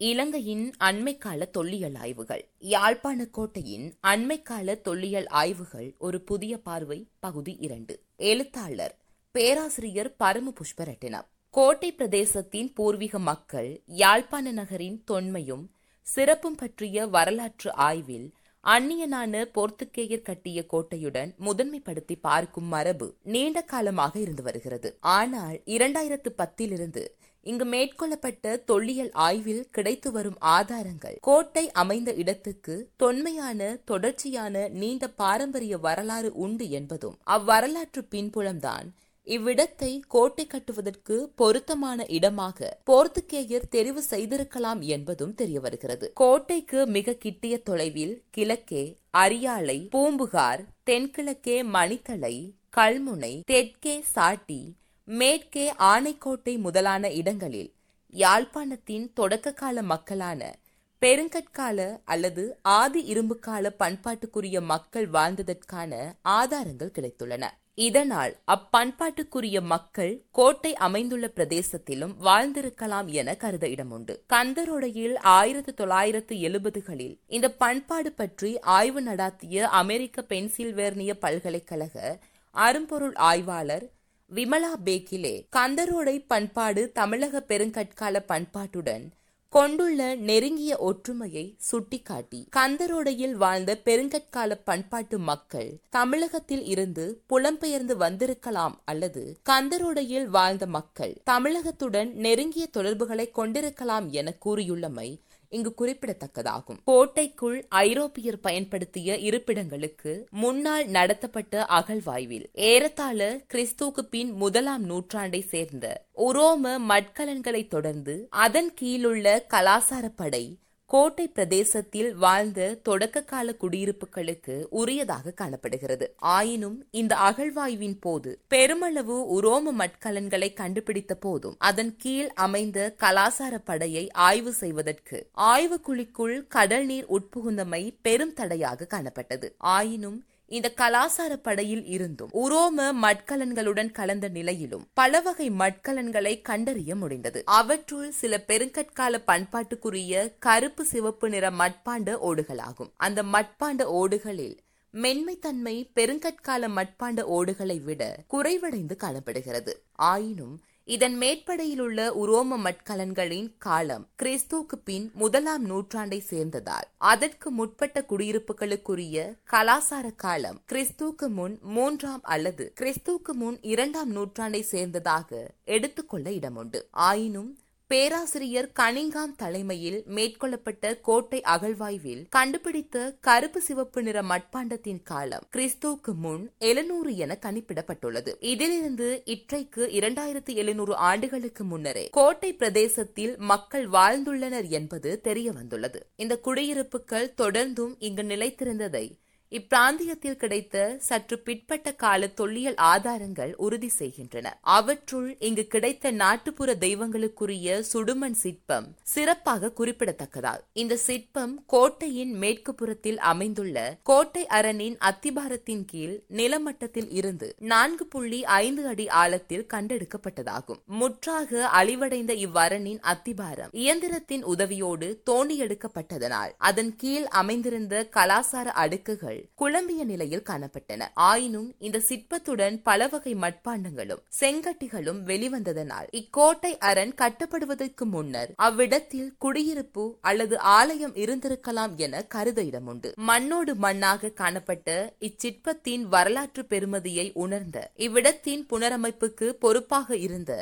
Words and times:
இலங்கையின் 0.00 0.64
அண்மைக்கால 0.84 1.50
தொல்லியல் 1.50 1.94
ஆய்வுகள். 1.94 2.42
யாழ்ப்பாண 2.58 3.26
கோட்டையின் 3.26 3.94
அண்மைக்கால 4.06 4.80
தொல்லியல் 4.80 5.26
ஆய்வுகள் 5.26 5.94
ஒரு 5.98 6.20
புதிய 6.20 6.58
பார்வை 6.58 7.08
பகுதி 7.18 7.56
இரண்டு. 7.60 7.94
எழுத்தாளர் 8.16 8.94
பேராசிரியர் 9.30 10.16
பரம 10.16 10.52
புஷ்பரட்டினம். 10.58 11.26
கோட்டை 11.50 11.92
பிரதேசத்தின் 11.92 12.72
பூர்வீக 12.74 13.18
மக்கள் 13.18 13.82
யாழ்ப்பாண 13.86 14.52
நகரின் 14.52 15.04
தொன்மையும் 15.10 15.64
சிறப்பும் 16.06 16.56
பற்றிய 16.56 17.06
வரலாற்று 17.06 17.72
ஆய்வில் 17.72 18.34
அந்நியனான 18.64 19.44
போர்த்துகேயர் 19.54 20.22
கட்டிய 20.22 20.66
கோட்டையுடன் 20.72 21.30
முதன்மைப்படுத்தி 21.40 22.16
பார்க்கும் 22.20 22.64
மரபு 22.64 23.14
நீண்ட 23.22 23.62
காலமாக 23.62 24.20
இருந்து 24.20 24.42
வருகிறது. 24.42 24.96
ஆனால் 25.00 25.62
இரண்டாயிரத்து 25.66 26.30
பத்திலிருந்து 26.38 27.04
இங்கு 27.46 27.66
மேற்கொள்ளப்பட்ட 27.72 28.54
தொல்லியல் 28.64 29.12
ஆய்வில் 29.26 29.64
கிடைத்து 29.70 30.10
வரும் 30.12 30.38
ஆதாரங்கள். 30.56 31.16
கோட்டை 31.20 31.64
அமைந்த 31.82 32.12
இடத்துக்கு 32.14 32.74
தொன்மையான 32.96 33.60
தொடர்ச்சியான 33.84 34.68
நீண்ட 34.82 35.06
பாரம்பரிய 35.22 35.76
வரலாறு 35.78 36.30
உண்டு 36.46 36.68
என்பதும் 36.70 37.18
அவ்வரலாற்று 37.36 38.02
பின்புலம்தான். 38.14 38.88
இவ்விடத்தை 39.26 39.90
கோட்டை 40.08 40.44
கட்டுவதற்கு 40.46 41.16
பொருத்தமான 41.36 42.04
இடமாக 42.08 42.68
போர்த்துகேயர் 42.86 43.66
தெரிவு 43.70 44.02
செய்திருக்கலாம் 44.10 44.82
என்பதும் 44.96 45.34
தெரிய 45.34 45.60
வருகிறது 45.60 46.08
கோட்டைக்கு 46.14 46.80
மிக 46.86 47.16
கிட்டிய 47.24 47.56
தொலைவில் 47.62 48.14
கிழக்கே 48.30 48.84
அரியாலை 49.18 49.78
பூம்புகார் 49.88 50.62
தென்கிழக்கே 50.84 51.58
மணித்தலை 51.76 52.34
கல்முனை 52.72 53.34
தெற்கே 53.46 53.96
சாட்டி 54.14 54.60
மேற்கே 55.08 55.72
ஆனைக்கோட்டை 55.72 56.58
முதலான 56.58 57.10
இடங்களில் 57.10 57.72
யாழ்ப்பாணத்தின் 58.14 59.12
தொடக்க 59.14 59.52
கால 59.52 59.82
மக்களான 59.82 60.56
பெருங்கற்கால 61.02 62.00
அல்லது 62.04 62.58
ஆதி 62.62 63.14
இரும்புக்கால 63.14 63.70
பண்பாட்டுக்குரிய 63.78 64.62
மக்கள் 64.62 65.10
வாழ்ந்ததற்கான 65.10 66.12
ஆதாரங்கள் 66.22 66.92
கிடைத்துள்ளன. 66.94 67.44
இதனால் 67.74 68.36
அப்பண்பாட்டுக்குரிய 68.46 69.62
மக்கள் 69.62 70.24
கோட்டை 70.30 70.74
அமைந்துள்ள 70.74 71.30
பிரதேசத்திலும் 71.36 72.14
வாழ்ந்திருக்கலாம் 72.24 73.06
என 73.06 73.34
கருத 73.34 73.66
இடமுண்டு. 73.66 74.14
கந்தரோடையில் 74.32 75.18
ஆயிரத்தி 75.18 75.74
தொள்ளாயிரத்து 75.74 76.36
எழுபதுகளில் 76.36 77.18
இந்த 77.26 77.50
பண்பாடு 77.50 78.12
பற்றி 78.12 78.58
ஆய்வு 78.60 79.02
நடாத்திய 79.02 79.58
அமெரிக்க 79.60 80.24
பென்சில்வேர்னிய 80.28 81.12
பல்கலைக்கழக 81.20 82.18
அரும்பொருள் 82.50 83.14
ஆய்வாளர் 83.14 83.94
விமலா 84.30 84.72
பேக்கிலே 84.84 85.34
கந்தரோடை 85.52 86.16
பண்பாடு 86.28 86.82
தமிழக 86.92 87.44
பெருங்கற்கால 87.48 88.20
பண்பாட்டுடன் 88.28 89.04
கொண்டுள்ள 89.52 90.06
நெருங்கிய 90.22 90.72
ஒற்றுமையை 90.78 91.44
சுட்டிக்காட்டி 91.60 92.40
கந்தரோடையில் 92.52 93.34
வாழ்ந்த 93.34 93.72
பெருங்கற்கால 93.84 94.56
பண்பாட்டு 94.64 95.18
மக்கள் 95.22 95.68
தமிழகத்தில் 95.90 96.64
இருந்து 96.64 97.04
புலம்பெயர்ந்து 97.28 97.94
வந்திருக்கலாம் 97.96 98.76
அல்லது 98.84 99.22
கந்தரோடையில் 99.50 100.28
வாழ்ந்த 100.28 100.66
மக்கள் 100.70 101.14
தமிழகத்துடன் 101.24 102.10
நெருங்கிய 102.18 102.66
தொடர்புகளை 102.70 103.26
கொண்டிருக்கலாம் 103.30 104.08
என 104.12 104.34
கூறியுள்ளமை 104.44 105.08
இங்கு 105.50 105.74
குறிப்பிடத்தக்கதாகும். 105.78 106.78
கோட்டைக்குள் 106.84 107.66
ஐரோப்பியர் 107.68 108.40
பயன்படுத்திய 108.40 109.14
இருப்பிடங்களுக்கு 109.14 110.24
முன்னால் 110.30 110.86
நடத்தப்பட்ட 110.86 111.66
அகழ்வாய்வில் 111.68 112.46
ஏறத்தாழ 112.52 113.40
கிறிஸ்துவுக்கு 113.54 114.00
பின் 114.10 114.32
முதலாம் 114.32 114.90
நூற்றாண்டை 114.90 115.46
சேர்ந்த 115.46 116.04
உரோம 116.16 116.78
மட்கலன்களை 116.88 117.68
தொடர்ந்து 117.68 118.26
அதன் 118.30 118.74
கீழுள்ள 118.80 119.42
கலாசாரப்படை 119.54 120.14
படை 120.16 120.58
கோட்டை 120.88 121.28
பிரதேசத்தில் 121.28 122.14
வாழ்ந்த 122.14 122.78
தொடக்க 122.82 123.22
கால 123.22 123.54
குடியிருப்புகளுக்கு 123.60 124.54
உரியதாக 124.70 125.32
காணப்படுகிறது. 125.34 126.12
ஆயினும் 126.16 126.84
இந்த 126.90 127.16
அகழ்வாய்வின் 127.16 127.96
போது 128.00 128.38
பெருமளவு 128.48 129.16
உரோம 129.38 129.72
மட்கலன்களை 129.78 130.52
கண்டுபிடித்த 130.54 131.14
போதும் 131.14 131.56
அதன் 131.58 131.96
கீழ் 131.96 132.30
அமைந்த 132.34 132.94
கலாசார 132.98 133.58
படையை 133.64 134.10
ஆய்வு 134.10 134.52
செய்வதற்கு 134.52 135.28
ஆய்வுக்குழிக்குள் 135.36 136.46
கடல் 136.48 136.86
நீர் 136.86 137.10
உட்புகுந்தமை 137.10 137.94
பெரும் 138.02 138.34
தடையாக 138.34 138.88
காணப்பட்டது. 138.94 139.50
ஆயினும் 139.58 140.24
இந்த 140.48 140.72
கலாசார 140.76 141.36
படையில் 141.36 141.84
இருந்தும் 141.84 142.30
உரோம 142.32 142.92
மட்கலன்களுடன் 143.02 143.90
கலந்த 143.90 144.28
நிலையிலும் 144.28 144.86
பல 144.94 145.20
வகை 145.20 145.50
மட்கலன்களை 145.50 146.42
கண்டறிய 146.42 146.96
முடிந்தது. 146.96 147.42
அவற்றுள் 147.44 148.10
சில 148.10 148.44
பெருங்கற்கால 148.46 149.18
பண்பாட்டுக்குரிய 149.26 150.32
கருப்பு 150.38 150.84
சிவப்பு 150.84 151.28
நிற 151.28 151.50
மட்பாண்ட 151.50 152.18
ஓடுகளாகும். 152.28 152.90
அந்த 152.96 153.22
மட்பாண்ட 153.22 153.82
ஓடுகளில் 153.82 154.56
மென்மைத்தன்மை 154.92 155.90
பெருங்கற்கால 155.94 156.68
மட்பாண்ட 156.68 157.20
ஓடுகளை 157.22 157.80
விட 157.80 158.16
குறைவடைந்து 158.30 158.96
காணப்படுகிறது. 158.96 159.82
ஆயினும் 159.92 160.60
இதன் 160.88 161.16
மேற்படையில் 161.16 161.80
உள்ள 161.80 162.00
உரோம 162.14 162.56
மட்கலன்களின் 162.56 163.50
காலம் 163.58 164.08
கிறிஸ்துவுக்கு 164.22 164.76
பின் 164.84 165.10
முதலாம் 165.14 165.70
நூற்றாண்டை 165.70 166.20
சேர்ந்ததால். 166.30 166.86
அதற்கு 166.96 167.50
முற்பட்ட 167.50 168.04
குடியிருப்புகளுக்குரிய 168.08 169.36
கலாசார 169.50 170.14
காலம் 170.16 170.60
கிறிஸ்துவுக்கு 170.72 171.28
முன் 171.28 171.58
மூன்றாம் 171.62 172.20
அல்லது 172.22 172.72
கிறிஸ்துவுக்கு 172.80 173.32
முன் 173.32 173.58
இரண்டாம் 173.62 174.16
நூற்றாண்டை 174.16 174.62
சேர்ந்ததாக 174.72 175.46
எடுத்துக்கொள்ள 175.64 176.30
இடமுண்டு. 176.30 176.82
ஆயினும் 176.90 177.58
பேராசிரியர் 177.90 178.68
கனிங்காம் 178.80 179.34
தலைமையில் 179.36 180.04
மேற்கொள்ளப்பட்ட 180.06 181.00
கோட்டை 181.00 181.40
அகழ்வாய்வில் 181.40 182.26
கண்டுபிடித்த 182.28 183.16
கருப்பு 183.20 183.60
சிவப்பு 183.60 184.02
நிற 184.02 184.22
மட்பாண்டத்தின் 184.22 185.02
காலம் 185.02 185.44
கிறிஸ்துவுக்கு 185.56 186.14
முன் 186.14 186.50
எழுநூறு 186.58 187.16
என 187.16 187.38
கணிப்பிடப்பட்டுள்ளது. 187.40 188.34
இதிலிருந்து 188.40 189.22
இற்றைக்கு 189.24 189.86
இரண்டாயிரத்தி 189.86 190.54
எழுநூறு 190.54 190.94
ஆண்டுகளுக்கு 190.94 191.64
முன்னரே 191.64 192.08
கோட்டை 192.10 192.54
பிரதேசத்தில் 192.54 193.36
மக்கள் 193.38 193.88
வாழ்ந்துள்ளனர் 193.88 194.68
என்பது 194.68 195.20
தெரிய 195.20 195.52
வந்துள்ளது 195.52 196.06
இந்த 196.16 196.38
குடியிருப்புகள் 196.38 197.34
தொடர்ந்தும் 197.36 197.94
இங்கு 197.98 198.22
நிலைத்திருந்ததை 198.22 199.06
இப்பிராந்தியத்தில் 199.50 200.40
கிடைத்த 200.42 200.96
சற்று 200.98 201.38
பிற்பட்ட 201.38 201.92
கால 201.94 202.26
தொல்லியல் 202.26 202.74
ஆதாரங்கள் 202.74 203.56
உறுதி 203.56 203.88
செய்கின்றன. 203.88 204.58
அவற்றுள் 204.60 205.36
இங்கு 205.38 205.64
கிடைத்த 205.66 206.10
நாட்டுப்புற 206.10 206.74
தெய்வங்களுக்குரிய 206.74 207.82
சுடுமண் 207.92 208.38
சிற்பம் 208.42 208.86
சிறப்பாக 209.02 209.72
குறிப்பிடத்தக்கதால். 209.78 210.62
இந்த 210.72 210.96
சிற்பம் 210.96 211.64
கோட்டையின் 211.66 212.32
மேற்கு 212.32 212.74
புறத்தில் 212.74 213.18
அமைந்துள்ள 213.18 213.96
கோட்டை 214.02 214.46
அரணின் 214.50 214.96
அத்திபாரத்தின் 215.10 215.84
கீழ் 215.86 216.22
நிலமட்டத்தில் 216.28 217.10
இருந்து 217.10 217.54
நான்கு 217.58 218.06
புள்ளி 218.06 218.44
ஐந்து 218.44 218.86
அடி 218.86 219.08
ஆழத்தில் 219.08 219.66
கண்டெடுக்கப்பட்டதாகும். 219.74 220.82
முற்றாக 220.86 221.70
அழிவடைந்த 221.74 222.34
இவ்வரணின் 222.46 223.00
அத்திபாரம் 223.12 223.72
இயந்திரத்தின் 223.72 224.44
உதவியோடு 224.44 225.22
தோண்டி 225.22 225.60
எடுக்கப்பட்டதனால் 225.60 226.52
அதன் 226.58 226.96
கீழ் 226.96 227.24
அமைந்திருந்த 227.24 228.08
கலாசார 228.10 228.64
அடுக்குகள் 228.84 229.35
குழம்பிய 229.54 230.04
நிலையில் 230.04 230.46
காணப்பட்டன. 230.46 231.08
ஆயினும் 231.26 231.68
இந்த 231.78 231.98
சிற்பத்துடன் 232.08 232.76
பல 232.82 233.08
வகை 233.08 233.34
மட்பாண்டங்களும் 233.36 234.22
செங்கட்டிகளும் 234.40 235.20
வெளிவந்ததனால் 235.26 236.08
இக்கோட்டை 236.12 236.72
அரண் 236.82 237.14
கட்டப்படுவதற்கு 237.14 238.06
முன்னர் 238.06 238.52
அவ்விடத்தில் 238.58 239.30
குடியிருப்பு 239.38 240.04
அல்லது 240.22 240.56
ஆலயம் 240.76 241.14
இருந்திருக்கலாம் 241.16 241.94
என 241.98 242.24
கருத 242.28 242.60
இடமுண்டு 242.62 243.10
மண்ணோடு 243.26 243.74
மண்ணாக 243.76 244.32
காணப்பட்ட 244.34 244.90
இச்சிற்பத்தின் 245.20 246.06
வரலாற்று 246.08 246.64
பெருமதியை 246.64 247.28
உணர்ந்த 247.36 247.78
இவ்விடத்தின் 247.98 248.64
புனரமைப்புக்கு 248.70 249.48
பொறுப்பாக 249.60 250.16
இருந்த 250.18 250.52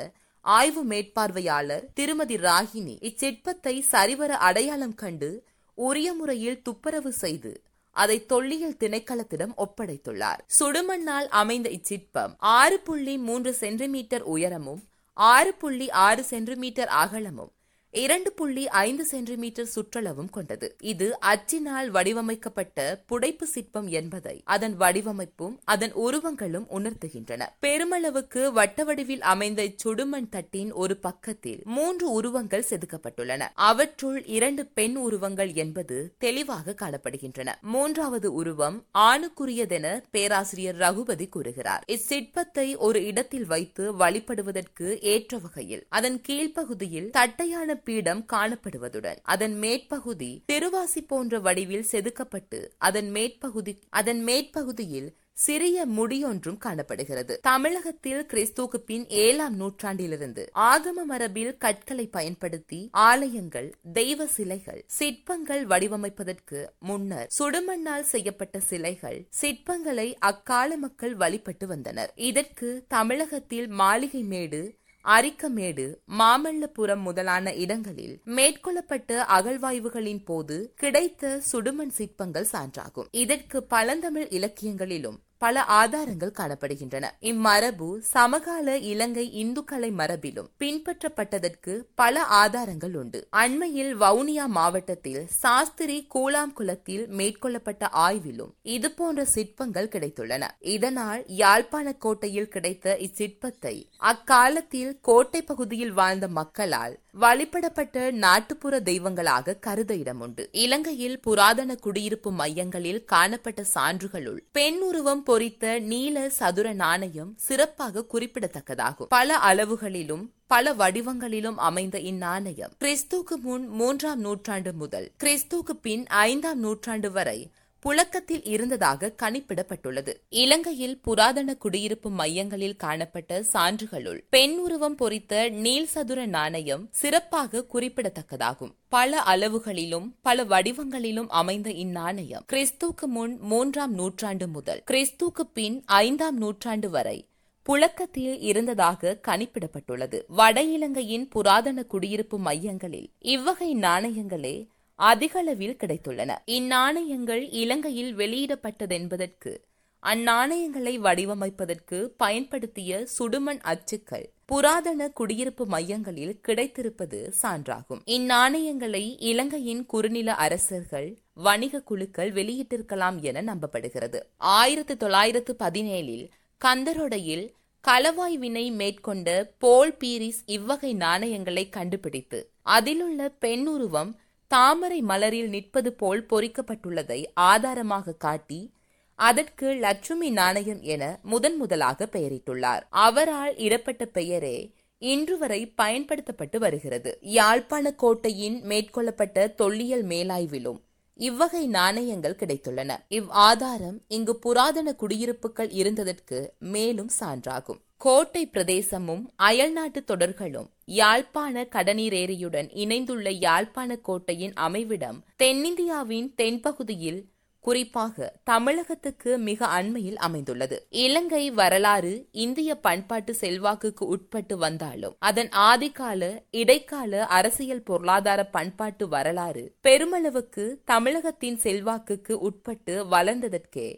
ஆய்வு 0.44 0.82
மேற்பார்வையாளர் 0.84 1.84
திருமதி 1.94 2.36
ராகினி 2.40 2.94
இச்சிற்பத்தை 3.08 3.74
சரிவர 3.88 4.32
அடையாளம் 4.46 4.94
கண்டு 4.94 5.30
உரிய 5.78 6.08
முறையில் 6.14 6.60
துப்புரவு 6.62 7.12
செய்து 7.20 7.52
அதை 7.94 8.26
தொல்லியல் 8.26 8.80
திணைக்களத்திடம் 8.80 9.54
ஒப்படைத்துள்ளார். 9.56 10.40
சுடுமண்ணால் 10.58 11.28
அமைந்த 11.42 11.68
இச்சிற்பம் 11.70 12.34
ஆறு 12.38 12.78
புள்ளி 12.80 13.16
மூன்று 13.18 13.52
சென்டிமீட்டர் 13.54 14.24
உயரமும் 14.36 14.82
ஆறு 15.16 15.54
புள்ளி 15.54 15.90
ஆறு 15.90 16.22
சென்டிமீட்டர் 16.24 16.88
அகலமும் 16.88 17.52
இரண்டு 17.96 18.32
புள்ளி 18.32 18.68
ஐந்து 18.68 19.04
சென்டிமீட்டர் 19.06 19.68
சுற்றளவும் 19.74 20.30
கொண்டது. 20.30 20.76
இது 20.80 21.18
அச்சினால் 21.20 21.88
வடிவமைக்கப்பட்ட 21.88 23.02
புடைப்பு 23.08 23.42
சிற்பம் 23.42 23.88
என்பதை 23.88 24.40
அதன் 24.44 24.80
வடிவமைப்பும் 24.80 25.54
அதன் 25.64 25.92
உருவங்களும் 25.92 26.66
உணர்த்துகின்றன. 26.70 27.42
பெருமளவுக்கு 27.62 28.52
வட்ட 28.52 28.84
வடிவில் 28.84 29.22
அமைந்த 29.22 29.62
இச்சுடுமண் 29.62 30.28
தட்டின் 30.30 30.72
ஒரு 30.72 30.96
பக்கத்தில் 30.96 31.60
மூன்று 31.64 32.10
உருவங்கள் 32.10 32.66
செதுக்கப்பட்டுள்ளன. 32.70 33.48
அவற்றுள் 33.54 34.24
இரண்டு 34.24 34.66
பெண் 34.66 34.96
உருவங்கள் 34.96 35.52
என்பது 35.52 36.14
தெளிவாக 36.18 36.74
காணப்படுகின்றன. 36.82 37.50
மூன்றாவது 37.60 38.32
உருவம் 38.32 38.84
ஆணுக்குரியதென 38.98 40.02
பேராசிரியர் 40.10 40.76
ரகுபதி 40.76 41.28
கூறுகிறார். 41.28 41.84
இச்சிற்பத்தை 41.86 42.76
ஒரு 42.76 43.04
இடத்தில் 43.04 43.46
வைத்து 43.46 43.92
வழிபடுவதற்கு 43.92 44.98
ஏற்ற 45.00 45.38
வகையில் 45.38 45.86
அதன் 45.88 46.20
கீழ்ப்பகுதியில் 46.28 47.10
தட்டையான 47.10 47.82
பீடம் 47.86 48.22
காணப்படுவதுடன் 48.32 49.20
அதன் 49.34 49.58
மேற்பகுதி 49.58 50.32
தெருவாசி 50.52 51.02
போன்ற 51.06 51.38
வடிவில் 51.38 51.90
செதுக்கப்பட்டு 51.92 52.60
அதன் 52.78 53.10
மேற்பகுதி 53.10 53.74
அதன் 53.90 54.22
மேற்பகுதியில் 54.28 55.10
சிறிய 55.36 55.84
முடியொன்றும் 55.86 56.58
காணப்படுகிறது. 56.58 57.34
தமிழகத்தில் 57.42 58.26
கிறிஸ்துக்கு 58.32 58.78
பின் 58.88 59.06
ஏழாம் 59.08 59.56
நூற்றாண்டிலிருந்து 59.56 60.42
ஆகம 60.54 61.04
மரபில் 61.04 61.56
கற்களை 61.56 62.06
பயன்படுத்தி 62.06 62.78
ஆலயங்கள் 62.92 63.68
தெய்வ 63.92 64.26
சிலைகள் 64.26 64.80
சிற்பங்கள் 64.98 65.64
வடிவமைப்பதற்கு 65.66 66.60
முன்னர் 66.80 67.28
சுடுமண்ணால் 67.38 68.08
செய்யப்பட்ட 68.12 68.60
சிலைகள் 68.60 69.18
சிற்பங்களை 69.40 70.08
அக்கால 70.30 70.76
மக்கள் 70.76 71.14
வழிபட்டு 71.14 71.66
வந்தனர். 71.66 72.12
இதற்கு 72.30 72.70
தமிழகத்தில் 72.88 73.68
மாளிகை 73.82 74.22
மேடு 74.32 74.62
அரிக்கமேடு 75.04 75.96
மாமல்லபுரம் 76.18 77.02
முதலான 77.02 77.54
இடங்களில் 77.54 78.20
மேற்கொள்ளப்பட்ட 78.24 79.24
அகழ்வாய்வுகளின் 79.28 80.24
போது 80.24 80.72
கிடைத்த 80.76 81.40
சுடுமண் 81.52 81.88
சிற்பங்கள் 81.88 82.46
சான்றாகும். 82.52 83.06
இதற்கு 83.10 83.62
பழந்தமிழ் 83.62 84.26
இலக்கியங்களிலும் 84.30 85.18
பல 85.44 85.62
ஆதாரங்கள் 85.80 86.36
காணப்படுகின்றன. 86.38 87.06
இம்மரபு 87.30 87.88
சமகால 88.14 88.76
இலங்கை 88.92 89.24
இந்துக்கலை 89.42 89.90
மரபிலும் 90.00 90.48
பின்பற்றப்பட்டதற்கு 90.60 91.72
பல 91.94 92.22
ஆதாரங்கள் 92.42 92.94
உண்டு. 92.94 93.20
அண்மையில் 93.42 93.92
வவுனியா 94.02 94.46
மாவட்டத்தில் 94.58 95.22
சாஸ்திரி 95.42 95.98
கூலாம்குளத்தில் 96.14 97.04
மேற்கொள்ளப்பட்ட 97.18 97.84
ஆய்விலும் 98.06 98.52
இது 98.62 98.90
போன்ற 98.90 99.24
சிற்பங்கள் 99.24 99.92
கிடைத்துள்ளன. 99.94 100.44
இதனால் 100.76 101.22
யாழ்ப்பாண 101.42 101.92
கோட்டையில் 102.04 102.52
கிடைத்த 102.54 102.96
இச்சிற்பத்தை 103.06 103.74
அக்காலத்தில் 104.10 104.92
கோட்டை 105.00 105.42
பகுதியில் 105.42 105.92
வாழ்ந்த 105.92 106.28
மக்களால் 106.40 106.94
வழிபடப்பட்ட 107.20 108.10
நாட்டுப்புற 108.10 108.80
தெய்வங்களாக 108.80 109.54
கருத 109.54 109.94
இடம் 109.94 110.20
உண்டு. 110.20 110.48
இலங்கையில் 110.52 111.20
புராதன 111.20 111.76
குடியிருப்பு 111.76 112.30
மையங்களில் 112.30 113.04
காணப்பட்ட 113.04 113.64
சான்றுகளுள் 113.74 114.38
பெண் 114.52 114.80
உருவம் 114.80 115.22
பொறித்த 115.22 115.78
நீல 115.78 116.28
சதுர 116.28 116.72
நாணயம் 116.72 117.34
சிறப்பாக 117.36 118.04
குறிப்பிடத்தக்கதாகும். 118.12 119.06
பல 119.08 119.36
அளவுகளிலும் 119.36 120.30
பல 120.46 120.72
வடிவங்களிலும் 120.74 121.54
அமைந்த 121.56 121.98
இந்நாணயம் 121.98 122.72
கிறிஸ்துக்கு 122.84 123.36
முன் 123.40 123.66
மூன்றாம் 123.66 124.20
நூற்றாண்டு 124.20 124.72
முதல் 124.72 125.12
கிறிஸ்துக்கு 125.24 125.74
பின் 125.82 126.06
ஐந்தாம் 126.06 126.58
நூற்றாண்டு 126.58 127.10
வரை 127.10 127.50
புழக்கத்தில் 127.84 128.44
இருந்ததாக 128.44 129.14
கணிப்பிடப்பட்டுள்ளது. 129.22 130.12
இலங்கையில் 130.28 130.98
புராதன 130.98 131.54
குடியிருப்பு 131.54 132.10
மையங்களில் 132.10 132.76
காணப்பட்ட 132.76 133.44
சான்றுகளுள் 133.52 134.20
பெண் 134.30 134.58
உருவம் 134.58 134.94
பொறித்த 134.94 135.48
நீல் 135.48 135.86
சதுர 135.86 136.26
நாணயம் 136.26 136.88
சிறப்பாக 136.90 137.64
குறிப்பிடத்தக்கதாகும். 137.72 138.72
பல 138.88 139.20
அளவுகளிலும் 139.20 140.14
பல 140.22 140.44
வடிவங்களிலும் 140.44 141.26
அமைந்த 141.28 141.70
இந்நாணயம் 141.70 142.44
கிறிஸ்துக்கு 142.52 143.06
முன் 143.06 143.38
மூன்றாம் 143.40 143.94
நூற்றாண்டு 143.94 144.48
முதல் 144.48 144.82
கிறிஸ்துக்கு 144.90 145.40
பின் 145.54 145.82
ஐந்தாம் 145.86 146.36
நூற்றாண்டு 146.36 146.90
வரை 146.90 147.28
புழக்கத்தில் 147.62 148.40
இருந்ததாக 148.40 149.18
கணிப்பிடப்பட்டுள்ளது. 149.28 150.22
வட 150.28 150.62
இலங்கையின் 150.62 151.28
புராதன 151.28 151.82
குடியிருப்பு 151.82 152.38
மையங்களில் 152.38 153.10
இவ்வகை 153.18 153.74
நாணயங்களே 153.74 154.72
அதிகளவில் 154.94 155.76
கிடைத்துள்ளன. 155.76 156.34
இந்நாணயங்கள் 156.46 157.48
இலங்கையில் 157.50 158.16
வெளியிடப்பட்டதென்பதற்கு 158.16 159.58
அந்நாணயங்களை 160.02 160.94
வடிவமைப்பதற்கு 161.00 162.04
பயன்படுத்திய 162.16 163.06
சுடுமண் 163.18 163.60
அச்சுக்கள் 163.60 164.32
புராதன 164.44 165.08
குடியிருப்பு 165.08 165.66
மையங்களில் 165.66 166.40
கிடைத்திருப்பது 166.46 167.32
சான்றாகும். 167.42 168.00
இந்நாணயங்களை 168.06 169.16
இலங்கையின் 169.18 169.86
குறுநில 169.86 170.34
அரசர்கள் 170.34 171.18
வணிக 171.34 171.80
குழுக்கள் 171.80 172.32
வெளியிட்டிருக்கலாம் 172.32 173.20
என 173.20 173.42
நம்பப்படுகிறது. 173.42 174.20
ஆயிரத்தி 174.36 174.96
தொள்ளாயிரத்து 174.96 175.56
பதினேழில் 175.58 176.28
கந்தரொடையில் 176.60 177.52
களவாய்வினை 177.84 178.72
மேற்கொண்ட 178.72 179.52
போல் 179.58 179.96
பீரிஸ் 179.96 180.42
இவ்வகை 180.46 180.94
நாணயங்களை 180.94 181.68
கண்டுபிடித்து 181.68 182.50
அதிலுள்ள 182.62 183.28
பெண்ணுருவம் 183.28 184.16
தாமரை 184.46 185.02
மலரில் 185.02 185.48
நிற்பது 185.48 185.92
போல் 185.92 186.26
பொறிக்கப்பட்டுள்ளதை 186.30 187.24
ஆதாரமாக 187.34 188.12
காட்டி 188.12 188.72
அதற்கு 189.14 189.74
லட்சுமி 189.74 190.30
நாணயம் 190.30 190.82
என 190.82 191.18
முதன் 191.22 191.56
முதலாக 191.56 192.08
பெயரிட்டுள்ளார். 192.12 192.82
அவரால் 192.90 193.56
இடப்பட்ட 193.56 194.04
பெயரே 194.04 194.70
இன்று 194.98 195.38
வரை 195.38 195.66
பயன்படுத்தப்பட்டு 195.66 196.58
வருகிறது. 196.58 197.18
யாழ்ப்பாண 197.20 197.92
கோட்டையின் 197.92 198.62
மேற்கொள்ளப்பட்ட 198.62 199.54
தொல்லியல் 199.54 200.04
மேலாய்விலும் 200.04 200.80
இவ்வகை 201.14 201.66
நாணயங்கள் 201.66 202.36
கிடைத்துள்ளன. 202.38 202.96
இவ் 203.08 203.28
ஆதாரம் 203.28 204.00
இங்கு 204.08 204.36
புராதன 204.36 204.94
குடியிருப்புகள் 204.94 205.68
இருந்ததற்கு 205.68 206.48
மேலும் 206.58 207.10
சான்றாகும். 207.20 207.80
கோட்டை 208.04 208.50
பிரதேசமும் 208.52 209.22
அயல்நாட்டு 209.36 210.04
தொடர்களும் 210.06 210.66
யாழ்ப்பாண 210.84 211.62
கடனீரேரியுடன் 211.62 212.68
இணைந்துள்ள 212.72 213.30
யாழ்ப்பாண 213.30 213.96
கோட்டையின் 213.96 214.52
அமைவிடம் 214.54 215.24
தென்னிந்தியாவின் 215.42 216.28
தென்பகுதியில் 216.36 217.32
குறிப்பாக 217.60 218.40
தமிழகத்துக்கு 218.44 219.38
மிக 219.38 219.66
அண்மையில் 219.66 220.16
அமைந்துள்ளது. 220.16 220.86
இலங்கை 220.88 221.50
வரலாறு 221.50 222.28
இந்திய 222.30 222.74
பண்பாட்டு 222.74 223.34
செல்வாக்குக்கு 223.34 224.06
உட்பட்டு 224.06 224.56
வந்தாலும் 224.56 225.16
அதன் 225.18 225.48
ஆதிக்கால 225.48 226.38
இடைக்கால 226.50 227.26
அரசியல் 227.26 227.82
பொருளாதார 227.82 228.46
பண்பாட்டு 228.46 229.08
வரலாறு 229.08 229.76
பெருமளவுக்கு 229.82 230.76
தமிழகத்தின் 230.84 231.56
செல்வாக்குக்கு 231.56 232.38
உட்பட்டு 232.38 233.04
வளர்ந்ததற்கே 233.04 233.88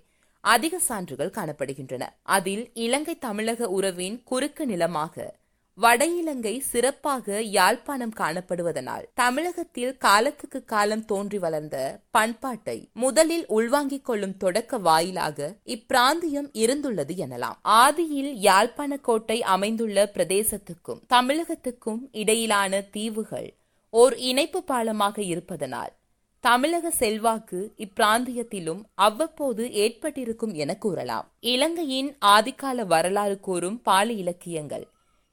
அதிக 0.46 0.78
சான்றுகள் 0.78 1.36
காணப்படுகின்றன. 1.38 2.04
அதில் 2.36 2.64
இலங்கை 2.74 3.18
தமிழக 3.18 3.68
உறவின் 3.68 4.22
குறுக்கு 4.24 4.66
நிலமாக 4.66 5.34
வட 5.78 6.02
இலங்கை 6.18 6.52
சிறப்பாக 6.60 7.42
யாழ்ப்பாணம் 7.56 8.12
காணப்படுவதனால் 8.16 9.04
தமிழகத்தில் 9.14 9.96
காலத்துக்கு 9.96 10.64
காலம் 10.64 11.04
தோன்றி 11.04 11.38
வளர்ந்த 11.38 11.76
பண்பாட்டை 12.10 12.76
முதலில் 12.92 13.44
உள்வாங்கிக் 13.46 14.04
கொள்ளும் 14.04 14.36
தொடக்க 14.36 14.78
வாயிலாக 14.78 15.48
இப்பிராந்தியம் 15.74 16.48
இருந்துள்ளது 16.62 17.14
எனலாம். 17.24 17.58
ஆதியில் 17.82 18.32
யாழ்ப்பாண 18.46 18.96
கோட்டை 19.08 19.38
அமைந்துள்ள 19.54 20.06
பிரதேசத்துக்கும் 20.14 21.02
தமிழகத்துக்கும் 21.14 22.02
இடையிலான 22.12 22.80
தீவுகள் 22.96 23.50
ஓர் 23.94 24.16
இணைப்பு 24.30 24.62
பாலமாக 24.68 25.18
இருப்பதனால் 25.22 25.92
தமிழக 26.40 26.90
செல்வாக்கு 26.90 27.74
இப்பிராந்தியத்திலும் 27.76 28.82
அவ்வப்போது 28.94 29.72
ஏற்பட்டிருக்கும் 29.72 30.54
என 30.54 30.76
கூறலாம். 30.76 31.32
இலங்கையின் 31.40 32.16
ஆதிக்கால 32.24 32.86
வரலாறு 32.86 33.40
கூறும் 33.40 33.82
பாலி 33.82 34.16
இலக்கியங்கள். 34.16 34.86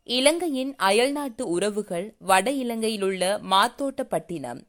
இலங்கையின் 0.04 0.76
அயல்நாட்டு 0.78 1.48
உறவுகள் 1.48 2.16
வட 2.20 2.52
இலங்கையிலுள்ள 2.52 3.40
மாத்தோட்டப்பட்டினம் 3.50 4.62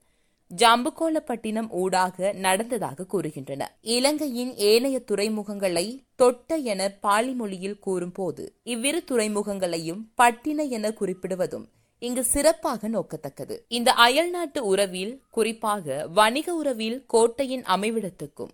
ஜம்புகோலப்பட்டினம் 0.50 1.70
ஊடாக 1.70 2.32
நடந்ததாக 2.32 3.06
கூறுகின்றன. 3.12 3.62
இலங்கையின் 3.80 4.52
ஏனைய 4.56 5.02
துறைமுகங்களை 5.06 5.86
தொட்ட 6.16 6.56
என 6.56 6.88
பாலி 7.00 7.32
மொழியில் 7.32 7.78
கூறும்போது 7.78 8.44
இவ்விரு 8.64 9.04
துறைமுகங்களையும் 9.10 10.02
பட்டின 10.22 10.68
என 10.68 10.90
குறிப்பிடுவதும் 10.90 11.66
இங்கு 12.06 12.22
சிறப்பாக 12.24 12.88
நோக்கத்தக்கது. 12.88 13.56
இந்த 13.68 13.90
அயல்நாட்டு 14.06 14.60
உறவில் 14.72 15.14
குறிப்பாக 15.30 16.06
வணிக 16.18 16.48
உறவில் 16.54 16.98
கோட்டையின் 17.06 17.64
அமைவிடத்துக்கும் 17.76 18.52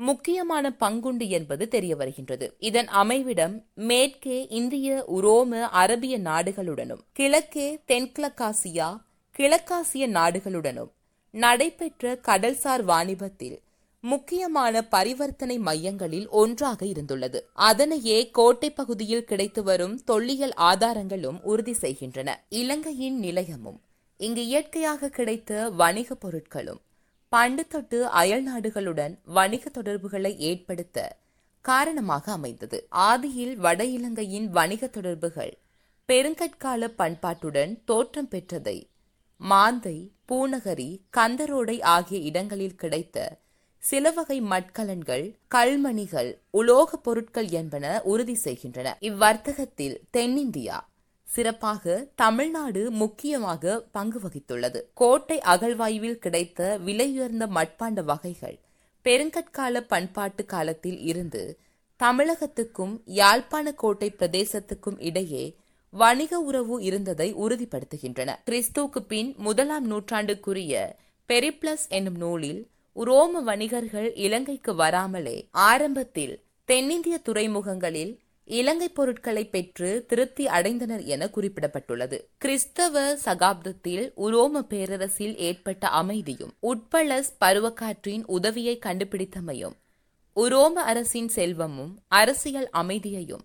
முக்கியமான 0.00 0.66
பங்குண்டு 0.80 1.26
என்பது 1.28 1.64
தெரிய 1.68 1.92
வருகின்றது. 1.96 2.46
இதன் 2.68 2.88
அமைவிடம் 3.02 3.54
மேற்கே 3.88 4.38
இந்திய 4.60 4.88
உரோம 5.18 5.60
அரபிய 5.82 6.14
நாடுகளுடனும் 6.28 7.02
கிழக்கே 7.12 7.68
தென்கிழக்காசியா 7.88 8.88
கிழக்காசிய 9.36 10.06
நாடுகளுடனும் 10.18 10.90
நடைபெற்ற 11.34 12.12
கடல்சார் 12.28 12.82
வாணிபத்தில் 12.82 13.56
முக்கியமான 14.00 14.82
பரிவர்த்தனை 14.82 15.58
மையங்களில் 15.58 16.28
ஒன்றாக 16.28 16.86
இருந்துள்ளது. 16.86 17.40
அதனையே 17.52 18.30
கோட்டை 18.30 18.70
பகுதியில் 18.70 19.24
கிடைத்து 19.24 19.62
வரும் 19.62 20.04
தொல்லியல் 20.04 20.52
ஆதாரங்களும் 20.56 21.42
உறுதி 21.42 21.72
செய்கின்றன. 21.72 22.44
இலங்கையின் 22.48 23.18
நிலையமும் 23.18 23.80
இங்கு 24.16 24.46
இயற்கையாக 24.46 25.08
கிடைத்த 25.08 25.70
வணிகப் 25.70 26.26
பொருட்களும் 26.26 26.80
பண்டு 27.28 27.66
தொட்டு 27.66 28.06
அயல் 28.06 28.44
நாடுகளுடன் 28.48 29.18
வணிக 29.24 29.68
தொடர்புகளை 29.68 30.38
ஏற்படுத்த 30.38 31.16
காரணமாக 31.60 32.32
அமைந்தது. 32.32 32.88
ஆதியில் 32.90 33.54
வட 33.54 33.84
இலங்கையின் 33.84 34.50
வணிக 34.50 34.86
தொடர்புகள் 34.86 35.58
பெருங்கற்கால 36.08 36.88
பண்பாட்டுடன் 36.98 37.84
தோற்றம் 37.84 38.28
பெற்றதை 38.30 38.88
மாந்தை 39.36 40.10
பூநகரி 40.28 41.00
கந்தரோடை 41.16 41.82
ஆகிய 41.82 42.20
இடங்களில் 42.20 42.74
கிடைத்த 42.74 43.38
சில 43.82 44.10
வகை 44.10 44.42
மட்கலன்கள் 44.42 45.34
கல்மணிகள் 45.54 46.36
உலோகப் 46.50 47.04
பொருட்கள் 47.04 47.48
என்பன 47.48 48.00
உறுதி 48.02 48.34
செய்கின்றன. 48.34 48.96
இவ்வர்த்தகத்தில் 49.00 49.96
தென்னிந்தியா 50.16 50.78
சிறப்பாக 51.24 52.06
தமிழ்நாடு 52.14 52.90
முக்கியமாக 52.90 53.80
பங்கு 53.92 54.20
வகித்துள்ளது. 54.20 54.80
கோட்டை 54.94 55.38
அகழ்வாய்வில் 55.38 56.18
கிடைத்த 56.18 56.78
விலையுயர்ந்த 56.86 57.46
மட்பாண்ட 57.48 58.04
வகைகள் 58.04 58.58
பெருங்கற்கால 59.04 59.80
பண்பாட்டு 59.80 60.44
காலத்தில் 60.44 61.00
இருந்து 61.00 61.58
தமிழகத்துக்கும் 62.00 63.00
யாழ்ப்பாண 63.04 63.72
கோட்டை 63.72 64.14
பிரதேசத்துக்கும் 64.18 64.98
இடையே 64.98 65.56
வணிக 65.90 66.38
உறவு 66.38 66.82
இருந்ததை 66.82 67.34
உறுதிப்படுத்துகின்றன. 67.34 68.36
கிறிஸ்துவுக்கு 68.50 68.98
பின் 69.08 69.34
முதலாம் 69.36 69.90
நூற்றாண்டுக்குரிய 69.90 70.92
பெரிப்ளஸ் 71.28 71.88
என்னும் 71.88 72.16
நூலில் 72.16 72.68
உரோம 72.96 73.42
வணிகர்கள் 73.42 74.12
இலங்கைக்கு 74.14 74.74
வராமலே 74.74 75.48
ஆரம்பத்தில் 75.50 76.42
தென்னிந்திய 76.64 77.20
துறைமுகங்களில் 77.28 78.18
இலங்கை 78.44 78.88
பொருட்களை 78.88 79.44
பெற்று 79.44 80.04
திருப்தி 80.08 80.46
அடைந்தனர் 80.46 81.04
என 81.04 81.26
குறிப்பிடப்பட்டுள்ளது. 81.26 82.18
கிறிஸ்தவ 82.38 83.14
சகாப்தத்தில் 83.24 84.10
உரோம 84.16 84.60
பேரரசில் 84.60 85.36
ஏற்பட்ட 85.38 85.88
அமைதியும் 85.88 86.52
உட்பளஸ் 86.62 87.30
பருவக்காற்றின் 87.40 88.22
உதவியை 88.26 88.78
கண்டுபிடித்தமையும் 88.86 89.76
உரோம 90.36 90.72
அரசின் 90.72 91.28
செல்வமும் 91.28 91.98
அரசியல் 92.08 92.68
அமைதியையும் 92.70 93.44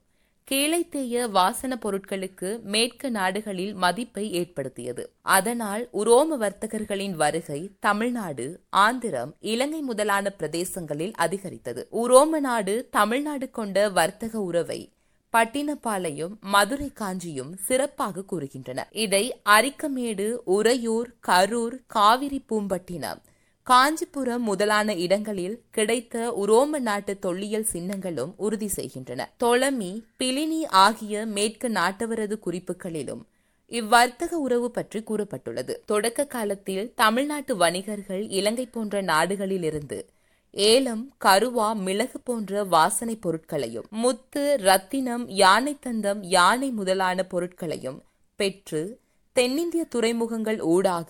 கீழைத்தேய 0.51 1.29
வாசன 1.29 1.77
பொருட்களுக்கு 1.81 2.61
மேற்கு 2.61 3.11
நாடுகளில் 3.11 3.73
மதிப்பை 3.73 4.31
ஏற்படுத்தியது. 4.31 5.03
அதனால் 5.21 5.89
உரோம 5.93 6.37
வர்த்தகர்களின் 6.39 7.11
வருகை 7.11 7.69
தமிழ்நாடு 7.79 8.59
ஆந்திரம் 8.69 9.35
இலங்கை 9.39 9.81
முதலான 9.81 10.33
பிரதேசங்களில் 10.39 11.13
அதிகரித்தது. 11.13 11.87
உரோம 11.91 12.39
நாடு 12.39 12.87
தமிழ்நாடு 12.91 13.49
கொண்ட 13.49 13.89
வர்த்தக 13.89 14.39
உறவை 14.39 14.89
பட்டினப்பாளையம் 15.33 16.39
மதுரை 16.39 16.91
காஞ்சியும் 16.93 17.53
சிறப்பாக 17.57 18.23
கூறுகின்றன. 18.31 18.83
இதை 18.91 19.41
அரிக்கமேடு 19.49 20.37
உறையூர் 20.43 21.09
கரூர் 21.27 21.77
காவிரி 21.87 22.45
பூம்பட்டினம் 22.49 23.21
காஞ்சிபுரம் 23.67 24.43
முதலான 24.43 24.93
இடங்களில் 24.95 25.55
கிடைத்த 25.71 26.15
உரோம 26.41 26.79
நாட்டு 26.79 27.13
தொல்லியல் 27.19 27.69
சின்னங்களும் 27.71 28.33
உறுதி 28.37 28.67
செய்கின்றன. 28.67 29.21
தொலமி 29.39 29.91
பிலினி 30.17 30.59
ஆகிய 30.81 31.23
மேற்கு 31.25 31.69
நாட்டவரது 31.69 32.35
குறிப்புகளிலும் 32.45 33.23
இவ்வர்த்தக 33.71 34.31
உறவு 34.37 34.67
பற்றி 34.71 34.99
கூறப்பட்டுள்ளது. 35.03 35.73
தொடக்க 35.85 36.25
காலத்தில் 36.25 36.91
தமிழ்நாட்டு 36.95 37.55
வணிகர்கள் 37.55 38.23
இலங்கை 38.29 38.65
போன்ற 38.65 39.01
நாடுகளிலிருந்து 39.01 39.99
ஏலம் 40.53 41.03
கருவா 41.25 41.69
மிளகு 41.85 42.19
போன்ற 42.23 42.63
வாசனை 42.65 43.15
பொருட்களையும் 43.15 43.87
முத்து 44.01 44.43
ரத்தினம் 44.61 45.25
யானை 45.35 45.73
தந்தம் 45.85 46.21
யானை 46.35 46.69
முதலான 46.71 47.23
பொருட்களையும் 47.23 47.99
பெற்று 48.39 48.83
தென்னிந்திய 49.35 49.83
துறைமுகங்கள் 49.89 50.59
ஊடாக 50.65 51.09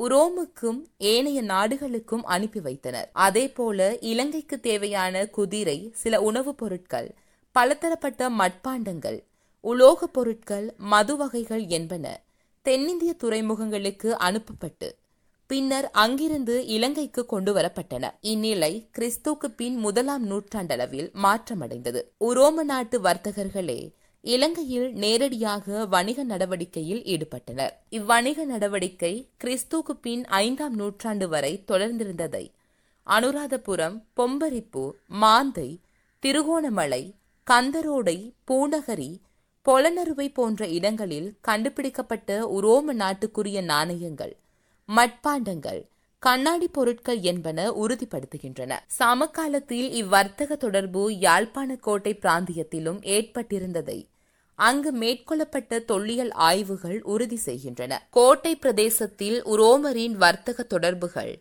உரோமுக்கும் 0.00 0.82
ஏனைய 0.98 1.42
நாடுகளுக்கும் 1.42 2.24
அனுப்பி 2.24 2.60
வைத்தனர். 2.60 3.10
அதேபோல 3.12 3.98
இலங்கைக்கு 3.98 4.60
தேவையான 4.60 5.26
குதிரை 5.26 5.92
சில 5.94 6.20
உணவுப் 6.20 6.58
பொருட்கள் 6.58 7.14
பலதரப்பட்ட 7.52 8.30
மட்பாண்டங்கள் 8.30 9.22
உலோகப் 9.60 10.12
பொருட்கள் 10.12 10.74
மது 10.78 11.16
வகைகள் 11.16 11.66
என்பன 11.66 12.20
தென்னிந்திய 12.62 13.14
துறைமுகங்களுக்கு 13.22 14.10
அனுப்பப்பட்டு 14.10 14.96
பின்னர் 15.46 15.90
அங்கிருந்து 15.90 16.66
இலங்கைக்கு 16.66 17.26
கொண்டு 17.26 17.54
வரப்பட்டன. 17.54 18.10
இந்நிலை 18.20 18.88
கிறிஸ்துக்கு 18.98 19.46
பின் 19.56 19.76
முதலாம் 19.76 20.30
நூற்றாண்டளவில் 20.30 21.12
மாற்றமடைந்தது. 21.22 22.02
உரோம 22.20 22.52
நாட்டு 22.52 23.00
வர்த்தகர்களே 23.00 23.92
இலங்கையில் 24.24 24.92
நேரடியாக 24.92 25.86
வணிக 25.86 26.24
நடவடிக்கையில் 26.24 27.02
ஈடுபட்டனர். 27.02 27.70
இவ்வணிக 27.90 28.44
நடவடிக்கை 28.44 29.30
கிறிஸ்துக்கு 29.44 29.90
பின் 30.00 30.24
ஐந்தாம் 30.24 30.74
நூற்றாண்டு 30.74 31.28
வரை 31.28 31.64
தொடர்ந்திருந்ததை 31.68 32.50
அனுராதபுரம் 33.06 33.96
பொம்பரிப்பு 34.16 34.90
மாந்தை 35.06 35.80
திருகோணமலை 36.20 37.14
கந்தரோடை 37.46 38.34
பூநகரி 38.50 39.20
பொலனறுவை 39.66 40.32
போன்ற 40.32 40.66
இடங்களில் 40.66 41.38
கண்டுபிடிக்கப்பட்ட 41.40 42.38
உரோம 42.48 42.94
நாட்டுக்குரிய 42.94 43.62
நாணயங்கள் 43.62 44.36
மட்பாண்டங்கள் 44.88 45.89
கண்ணாடி 46.24 46.68
பொருட்கள் 46.68 47.20
என்பன 47.20 47.58
உறுதிப்படுத்துகின்றன. 47.72 48.72
சமகாலத்தில் 48.98 49.88
இவ்வர்த்தக 50.02 50.56
தொடர்பு 50.56 51.18
யாழ்ப்பாண 51.18 51.76
கோட்டை 51.76 52.18
பிராந்தியத்திலும் 52.22 52.98
ஏற்பட்டிருந்ததை 53.14 53.98
அங்கு 54.54 54.90
மேற்கொள்ளப்பட்ட 54.92 55.78
தொல்லியல் 55.84 56.30
ஆய்வுகள் 56.30 57.02
உறுதி 57.02 57.36
செய்கின்றன. 57.36 58.06
கோட்டை 58.10 58.56
பிரதேசத்தில் 58.56 59.38
உரோமரின் 59.44 60.16
வர்த்தக 60.16 60.62
தொடர்புகள் 60.62 61.32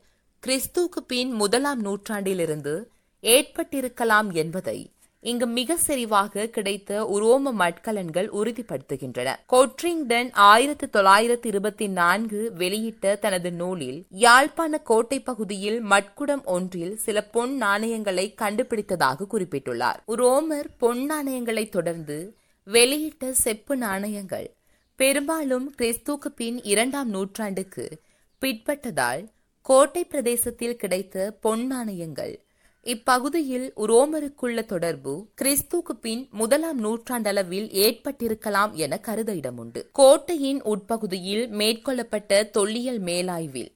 கிறிஸ்துவுக்கு 0.43 1.01
பின் 1.07 1.31
முதலாம் 1.31 1.81
நூற்றாண்டிலிருந்து 1.81 2.91
ஏற்பட்டிருக்கலாம் 3.23 4.31
என்பதை 4.33 4.79
இங்கு 5.21 5.47
மிக 5.47 5.77
செறிவாக 5.87 6.45
கிடைத்த 6.45 7.03
உரோம 7.03 7.51
மட்கலன்கள் 7.61 8.27
உறுதிப்படுத்துகின்றன. 8.29 9.35
கொட்ரிங்டன் 9.49 10.29
ஆயிரத்தி 10.31 10.87
தொள்ளாயிரத்தி 10.87 11.45
இருபத்தி 11.45 11.87
நான்கு 11.87 12.51
வெளியிட்ட 12.57 13.19
தனது 13.19 13.51
நூலில் 13.51 14.05
யாழ்ப்பாண 14.09 14.77
கோட்டை 14.77 15.19
பகுதியில் 15.19 15.83
மட்குடம் 15.83 16.43
ஒன்றில் 16.43 16.97
சில 16.97 17.23
பொன் 17.23 17.55
நாணயங்களை 17.55 18.35
கண்டுபிடித்ததாக 18.41 19.27
குறிப்பிட்டுள்ளார். 19.33 19.99
உரோமர் 20.07 20.65
பொன் 20.77 21.05
நாணயங்களை 21.05 21.69
தொடர்ந்து 21.69 22.37
வெளியிட்ட 22.63 23.31
செப்பு 23.31 23.75
நாணயங்கள் 23.75 24.55
பெரும்பாலும் 24.95 25.73
கிறிஸ்துக்கு 25.77 26.29
பின் 26.35 26.63
இரண்டாம் 26.63 27.09
நூற்றாண்டுக்கு 27.09 28.01
பிற்பட்டதால் 28.41 29.27
கோட்டை 29.61 30.03
பிரதேசத்தில் 30.03 30.75
கிடைத்த 30.75 31.37
பொன் 31.41 31.67
நாணயங்கள் 31.67 32.47
இப்பகுதியில் 32.85 33.71
உரோமருக்குள்ள 33.75 34.65
தொடர்பு 34.65 35.27
கிறிஸ்துக்கு 35.41 35.93
பின் 36.01 36.27
முதலாம் 36.31 36.83
நூற்றாண்டளவில் 36.83 37.67
ஏற்பட்டிருக்கலாம் 37.75 38.71
என 38.73 38.97
கருத 38.99 39.33
இடமுண்டு 39.33 39.89
கோட்டையின் 39.91 40.61
உட்பகுதியில் 40.61 41.49
மேற்கொள்ளப்பட்ட 41.49 42.49
தொல்லியல் 42.49 43.01
மேலாய்வில் 43.01 43.71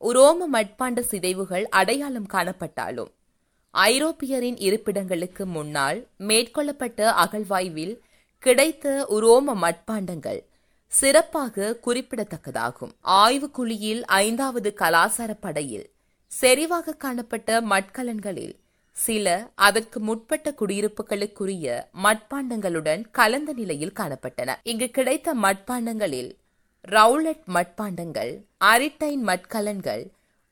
உரோம 0.00 0.48
மட்பாண்ட 0.52 1.00
சிதைவுகள் 1.00 1.64
அடையாளம் 1.64 2.28
காணப்பட்டாலும் 2.32 3.10
ஐரோப்பியரின் 3.74 4.58
இருப்பிடங்களுக்கு 4.58 5.44
முன்னால் 5.44 6.06
மேற்கொள்ளப்பட்ட 6.18 7.14
அகழ்வாய்வில் 7.24 7.98
கிடைத்த 8.38 9.06
உரோம 9.10 9.54
மட்பாண்டங்கள் 9.54 10.40
சிறப்பாக 10.86 11.78
குறிப்பிடத்தக்கதாகும். 11.86 12.92
ஆய்வுக்குழியில் 13.02 14.02
ஐந்தாவது 14.02 14.74
கலாசார 14.76 15.34
படையில் 15.40 15.90
செறிவாக 16.32 16.96
காணப்பட்ட 16.96 17.60
மட்கலன்களில் 17.60 18.54
சில 18.96 19.26
அதற்கு 19.54 20.00
முற்பட்ட 20.00 20.54
குடியிருப்புகளுக்குரிய 20.60 21.66
மட்பாண்டங்களுடன் 22.02 23.02
கலந்த 23.10 23.52
நிலையில் 23.52 23.92
காணப்பட்டன. 23.92 24.54
இங்கு 24.62 24.88
கிடைத்த 24.90 25.34
மட்பாண்டங்களில் 25.34 26.30
ரவுலட் 26.88 27.44
மட்பாண்டங்கள் 27.46 28.32
அரிட்டைன் 28.64 29.22
மட்கலன்கள் 29.26 30.04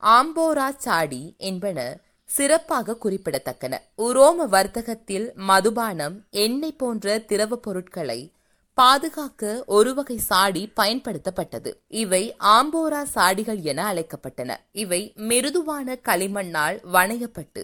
ஆம்போரா 0.03 0.69
சாடி 0.77 1.35
என்பன 1.39 1.99
சிறப்பாக 2.25 2.97
குறிப்பிடத்தக்கன. 3.05 3.75
உரோம 3.99 4.47
வர்த்தகத்தில் 4.49 5.33
மதுபானம் 5.49 6.17
எண்ணெய் 6.31 6.77
போன்ற 6.77 7.19
திரவ 7.19 7.57
பொருட்களை 7.57 8.33
பாதுகாக்க 8.81 9.63
ஒரு 9.67 9.95
வகை 9.95 10.17
சாடி 10.19 10.73
பயன்படுத்தப்பட்டது. 10.81 11.71
இவை 11.89 12.35
ஆம்போரா 12.41 13.01
சாடிகள் 13.15 13.61
என 13.63 13.81
அழைக்கப்பட்டன. 13.93 14.57
இவை 14.73 15.13
மிருதுவான 15.17 15.97
களிமண்ணால் 16.09 16.79
வணையப்பட்டு 16.93 17.63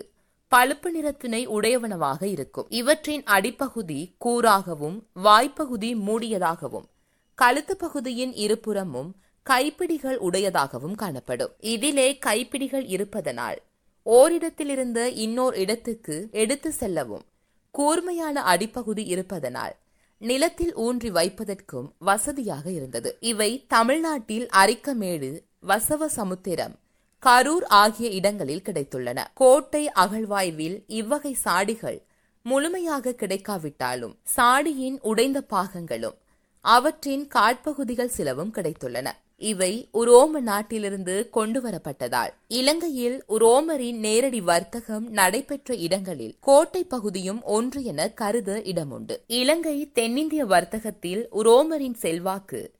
பழுப்பு 0.49 0.91
நிறத்தினை 0.91 1.41
உடையவனவாக 1.47 2.23
இருக்கும். 2.23 2.67
இவற்றின் 2.69 3.23
அடிப்பகுதி 3.25 4.01
கூறாகவும் 4.25 4.99
வாய்ப்பகுதி 5.25 5.91
மூடியதாகவும் 6.09 6.87
கழுத்து 7.35 7.77
பகுதியின் 7.77 8.35
இருபுறமும் 8.35 9.11
கைப்பிடிகள் 9.43 10.19
உடையதாகவும் 10.19 10.95
காணப்படும். 10.95 11.55
இதிலே 11.61 12.19
கைப்பிடிகள் 12.19 12.87
இருப்பதனால் 12.87 13.59
ஓரிடத்திலிருந்து 14.07 15.07
இன்னோர் 15.17 15.55
இடத்துக்கு 15.55 16.29
எடுத்து 16.31 16.73
செல்லவும் 16.73 17.27
கூர்மையான 17.71 18.43
அடிப்பகுதி 18.43 19.05
இருப்பதனால் 19.05 19.77
நிலத்தில் 20.19 20.75
ஊன்றி 20.75 21.11
வைப்பதற்கும் 21.11 21.89
வசதியாக 21.99 22.71
இருந்தது. 22.71 23.17
இவை 23.21 23.65
தமிழ்நாட்டில் 23.69 24.49
அரிக்கமேடு 24.53 25.41
வசவ 25.61 26.09
சமுத்திரம் 26.09 26.75
கரூர் 27.23 27.67
ஆகிய 27.67 28.09
இடங்களில் 28.09 28.63
கிடைத்துள்ளன. 28.63 29.25
கோட்டை 29.35 29.93
அகழ்வாய்வில் 29.95 30.85
இவ்வகை 30.87 31.37
சாடிகள் 31.45 31.99
முழுமையாக 32.43 33.13
கிடைக்காவிட்டாலும் 33.13 34.17
சாடியின் 34.37 34.99
உடைந்த 35.01 35.43
பாகங்களும் 35.51 36.17
அவற்றின் 36.61 37.29
காட்பகுதிகள் 37.29 38.15
சிலவும் 38.17 38.53
கிடைத்துள்ளன. 38.55 39.09
இவை 39.39 39.89
உரோம 39.93 40.41
நாட்டிலிருந்து 40.41 41.29
கொண்டு 41.31 41.63
வரப்பட்டதால் 41.63 42.33
இலங்கையில் 42.49 43.25
உரோமரின் 43.29 43.99
நேரடி 43.99 44.41
வர்த்தகம் 44.41 45.11
நடைபெற்ற 45.11 45.75
இடங்களில் 45.75 46.37
கோட்டை 46.41 46.85
பகுதியும் 46.85 47.43
ஒன்று 47.43 47.85
என 47.85 48.09
கருத 48.09 48.63
இடமுண்டு. 48.65 49.17
இலங்கை 49.27 49.91
தென்னிந்திய 49.93 50.45
வர்த்தகத்தில் 50.45 51.29
உரோமரின் 51.31 51.95
செல்வாக்கு 51.95 52.73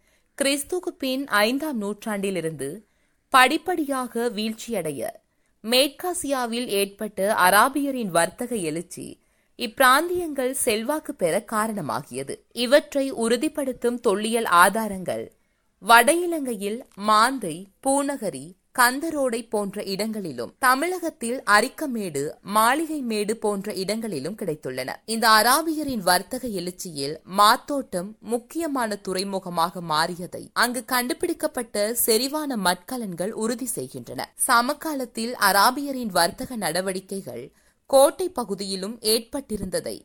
கிறிஸ்துக்கு 0.43 0.93
பின் 0.99 1.27
ஐந்தாம் 1.27 1.77
நூற்றாண்டிலிருந்து 1.77 2.87
படிப்படியாக 3.29 4.29
வீழ்ச்சியடைய 4.29 5.11
மேற்காசியாவில் 5.63 6.67
ஏற்பட்ட 6.67 7.35
அராபியரின் 7.35 8.11
வர்த்தக 8.11 8.55
எழுச்சி 8.55 9.21
இப்பிராந்தியங்கள் 9.59 10.51
செல்வாக்கு 10.51 11.15
பெற 11.15 11.45
காரணமாகியது. 11.53 12.35
இவற்றை 12.53 13.11
உறுதிப்படுத்தும் 13.11 14.01
தொல்லியல் 14.01 14.45
ஆதாரங்கள் 14.45 15.36
வட 15.83 16.13
இலங்கையில் 16.13 16.87
மாந்தை 16.95 17.67
பூநகரி 17.87 18.47
கந்தரோடை 18.75 19.49
போன்ற 19.49 19.83
இடங்களிலும் 19.83 20.55
தமிழகத்தில் 20.59 21.43
அரிக்கமேடு 21.51 22.31
மாளிகை 22.43 23.01
மேடு 23.01 23.37
போன்ற 23.37 23.75
இடங்களிலும் 23.75 24.37
கிடைத்துள்ளன. 24.37 24.89
இந்த 25.05 25.29
அராபியரின் 25.29 26.03
வர்த்தக 26.03 26.49
எழுச்சியில் 26.49 27.15
மாத்தோட்டம் 27.37 28.11
முக்கியமான 28.19 28.97
துறைமுகமாக 28.97 29.81
மாறியதை 29.89 30.43
அங்கு 30.53 30.85
கண்டுபிடிக்கப்பட்ட 30.85 31.97
செறிவான 32.07 32.57
மட்கலன்கள் 32.57 33.31
உறுதி 33.31 33.67
செய்கின்றன. 33.67 34.33
சமகாலத்தில் 34.35 35.35
அராபியரின் 35.35 36.13
வர்த்தக 36.13 36.57
நடவடிக்கைகள் 36.57 37.53
கோட்டை 37.87 38.29
பகுதியிலும் 38.29 38.99
ஏற்பட்டிருந்ததை 39.01 39.97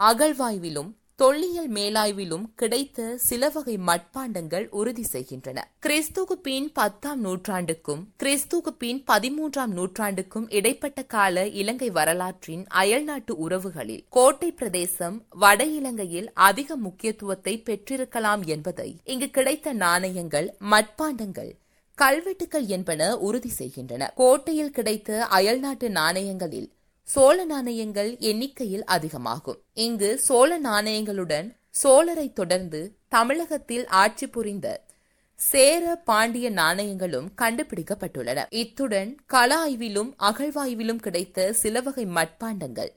அகழ்வாய்விலும் 0.00 0.98
தொல்லியல் 1.20 1.70
மேலாய்விலும் 1.70 2.44
கிடைத்த 2.56 3.16
சில 3.16 3.48
வகை 3.48 3.76
மட்பாண்டங்கள் 3.76 4.68
உறுதி 4.70 5.02
செய்கின்றன. 5.02 5.70
கிறிஸ்துக்கு 5.86 6.32
பின் 6.42 6.72
பத்தாம் 6.72 7.24
நூற்றாண்டுக்கும் 7.24 8.02
கிறிஸ்துக்கு 8.22 8.72
பின் 8.78 9.04
பதிமூன்றாம் 9.06 9.74
நூற்றாண்டுக்கும் 9.74 10.46
இடைப்பட்ட 10.48 11.02
கால 11.02 11.46
இலங்கை 11.46 11.90
வரலாற்றின் 11.90 12.64
அயல்நாட்டு 12.68 13.36
உறவுகளில் 13.36 14.04
கோட்டை 14.08 14.52
பிரதேசம் 14.52 15.26
வட 15.30 15.64
இலங்கையில் 15.64 16.30
அதிக 16.32 16.76
முக்கியத்துவத்தை 16.76 17.62
பெற்றிருக்கலாம் 17.64 18.46
என்பதை 18.46 18.96
இங்கு 19.04 19.30
கிடைத்த 19.30 19.72
நாணயங்கள் 19.72 20.54
மட்பாண்டங்கள் 20.70 21.52
கல்வெட்டுகள் 21.94 22.66
என்பன 22.66 23.16
உறுதி 23.18 23.48
செய்கின்றன. 23.48 24.12
கோட்டையில் 24.14 24.70
கிடைத்த 24.70 25.26
அயல்நாட்டு 25.26 25.90
நாணயங்களில் 25.90 26.68
சோழ 27.12 27.44
நாணயங்கள் 27.44 28.18
எண்ணிக்கையில் 28.18 28.84
அதிகமாகும். 28.84 29.58
இங்கு 29.74 30.18
சோழ 30.18 30.60
நாணயங்களுடன் 30.60 31.46
சோழரை 31.82 32.32
தொடர்ந்து 32.32 32.80
தமிழகத்தில் 33.08 33.86
ஆட்சி 33.86 34.26
புரிந்த 34.26 34.66
சேர 35.34 35.96
பாண்டிய 35.96 36.50
நாணயங்களும் 36.50 37.28
கண்டுபிடிக்கப்பட்டுள்ளன. 37.42 38.44
இத்துடன் 38.50 39.16
கள 39.26 39.66
ஆய்விலும் 39.66 40.10
அகழ்வாய்விலும் 40.18 41.00
கிடைத்த 41.06 41.52
சில 41.52 41.80
வகை 41.80 42.04
மட்பாண்டங்கள் 42.06 42.92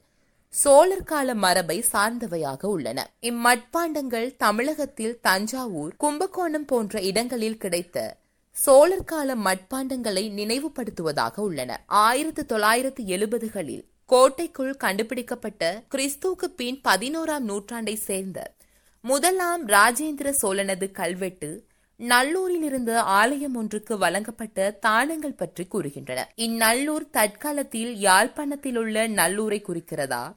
சோழர் 0.48 1.04
கால 1.04 1.34
மரபை 1.34 1.84
சார்ந்தவையாக 1.92 2.64
உள்ளன. 2.66 3.10
இம்மட்பாண்டங்கள் 3.20 4.36
தமிழகத்தில் 4.36 5.18
தஞ்சாவூர் 5.20 5.96
கும்பகோணம் 5.96 6.64
போன்ற 6.64 7.00
இடங்களில் 7.00 7.56
கிடைத்த 7.56 8.16
சோழர் 8.52 9.04
கால 9.04 9.34
மட்பாண்டங்களை 9.34 10.24
நினைவுபடுத்துவதாக 10.40 11.40
உள்ளன. 11.40 11.84
ஆயிரத்தி 11.86 12.42
தொள்ளாயிரத்தி 12.42 13.04
எழுபதுகளில் 13.06 13.84
கோட்டைக்குள் 14.06 14.76
கண்டுபிடிக்கப்பட்ட 14.76 15.82
கிறிஸ்துவுக்கு 15.94 16.44
பின் 16.56 16.80
பதினோராம் 16.88 17.46
நூற்றாண்டை 17.48 17.94
சேர்ந்த 17.94 18.54
முதலாம் 19.00 19.68
ராஜேந்திர 19.68 20.32
சோழனது 20.42 20.90
கல்வெட்டு 20.90 21.66
நல்லூரில் 22.00 22.62
இருந்த 22.62 23.02
ஆலயம் 23.02 23.54
ஒன்றுக்கு 23.54 23.98
வழங்கப்பட்ட 23.98 24.70
தானங்கள் 24.70 25.32
பற்றி 25.32 25.66
கூறுகின்றன. 25.72 26.24
இந்நல்லூர் 26.34 27.10
தற்காலத்தில் 27.10 27.92
யாழ்ப்பாணத்தில் 27.94 28.76
உள்ள 28.76 29.08
நல்லூரை 29.08 29.60
குறிக்கிறதா? 29.68 30.34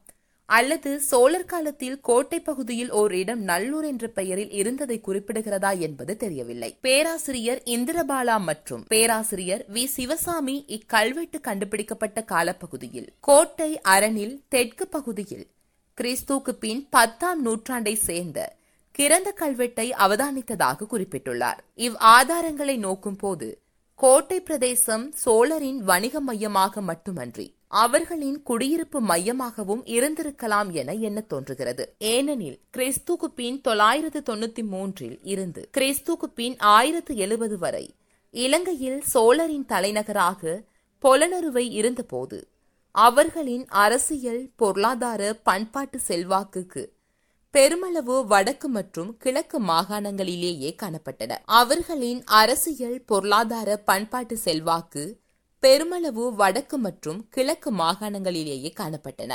அல்லது 0.50 1.00
சோழர் 1.00 1.46
காலத்தில் 1.46 2.00
கோட்டை 2.00 2.40
பகுதியில் 2.40 2.92
ஓர் 2.92 3.14
இடம் 3.14 3.42
நல்லூர் 3.42 3.86
என்ற 3.86 4.08
பெயரில் 4.08 4.50
இருந்ததை 4.50 5.02
குறிப்பிடுகிறதா 5.08 5.80
என்பது 5.80 6.18
தெரியவில்லை. 6.18 6.78
பேராசிரியர் 6.82 7.62
இந்திரபாலா 7.66 8.40
மற்றும் 8.40 8.86
பேராசிரியர் 8.88 9.66
வி. 9.74 9.86
சிவசாமி 9.86 10.66
இக்கல்வெட்டு 10.68 11.40
கண்டுபிடிக்கப்பட்ட 11.42 12.24
காலப்பகுதியில் 12.24 13.14
கோட்டை 13.20 13.80
அரணில் 13.84 14.42
தெற்கு 14.50 14.88
பகுதியில் 14.88 15.48
கிறிஸ்துக்கு 15.98 16.50
பின் 16.50 16.88
பத்தாம் 16.90 17.46
நூற்றாண்டை 17.46 17.94
சேர்ந்த 17.94 18.56
கிறந்த 19.00 19.30
கல்வெட்டை 19.40 19.90
அவதானித்ததாக 19.90 20.88
குறிப்பிட்டுள்ளார். 20.92 21.60
இவ் 21.76 21.94
ஆதாரங்களை 21.94 22.78
நோக்கும் 22.78 23.16
போது 23.16 23.60
கோட்டை 23.96 24.42
பிரதேசம் 24.42 25.12
சோழரின் 25.12 25.78
வணிக 25.78 26.20
மையமாக 26.20 26.82
மட்டுமன்றி 26.82 27.57
அவர்களின் 27.68 28.44
குடியிருப்பு 28.44 29.02
மையமாகவும் 29.02 29.84
இருந்திருக்கலாம் 29.86 30.72
என 30.72 30.94
எண்ண 30.94 31.22
தோன்றுகிறது. 31.22 31.96
ஏனெனில் 31.98 32.60
கிறிஸ்துக்கு 32.78 33.26
பின் 33.36 33.62
தொள்ளாயிரத்து 33.62 34.36
தொண்ணூத்தி 34.36 34.68
மூன்றில் 34.68 35.20
இருந்து 35.24 35.70
கிறிஸ்துக்கு 35.78 36.28
பின் 36.36 36.58
ஆயிரத்து 36.58 37.16
எழுபது 37.16 37.58
வரை 37.58 37.96
இலங்கையில் 38.30 39.02
சோழரின் 39.02 39.66
தலைநகராக 39.66 40.64
பொலனருவை 41.02 41.70
இருந்தபோது 41.72 42.48
அவர்களின் 42.92 43.66
அரசியல் 43.68 44.52
பொருளாதார 44.56 45.34
பண்பாட்டு 45.34 46.00
செல்வாக்குக்கு 46.00 46.96
பெருமளவு 47.52 48.26
வடக்கு 48.26 48.68
மற்றும் 48.68 49.18
கிழக்கு 49.18 49.62
மாகாணங்களிலேயே 49.62 50.76
காணப்பட்டன. 50.82 51.38
அவர்களின் 51.46 52.24
அரசியல் 52.24 53.02
பொருளாதார 53.02 53.78
பண்பாட்டு 53.78 54.38
செல்வாக்கு 54.38 55.20
பெருமளவு 55.68 56.36
வடக்கு 56.36 56.78
மற்றும் 56.78 57.28
கிழக்கு 57.30 57.74
மாகாணங்களிலேயே 57.74 58.74
காணப்பட்டன. 58.80 59.34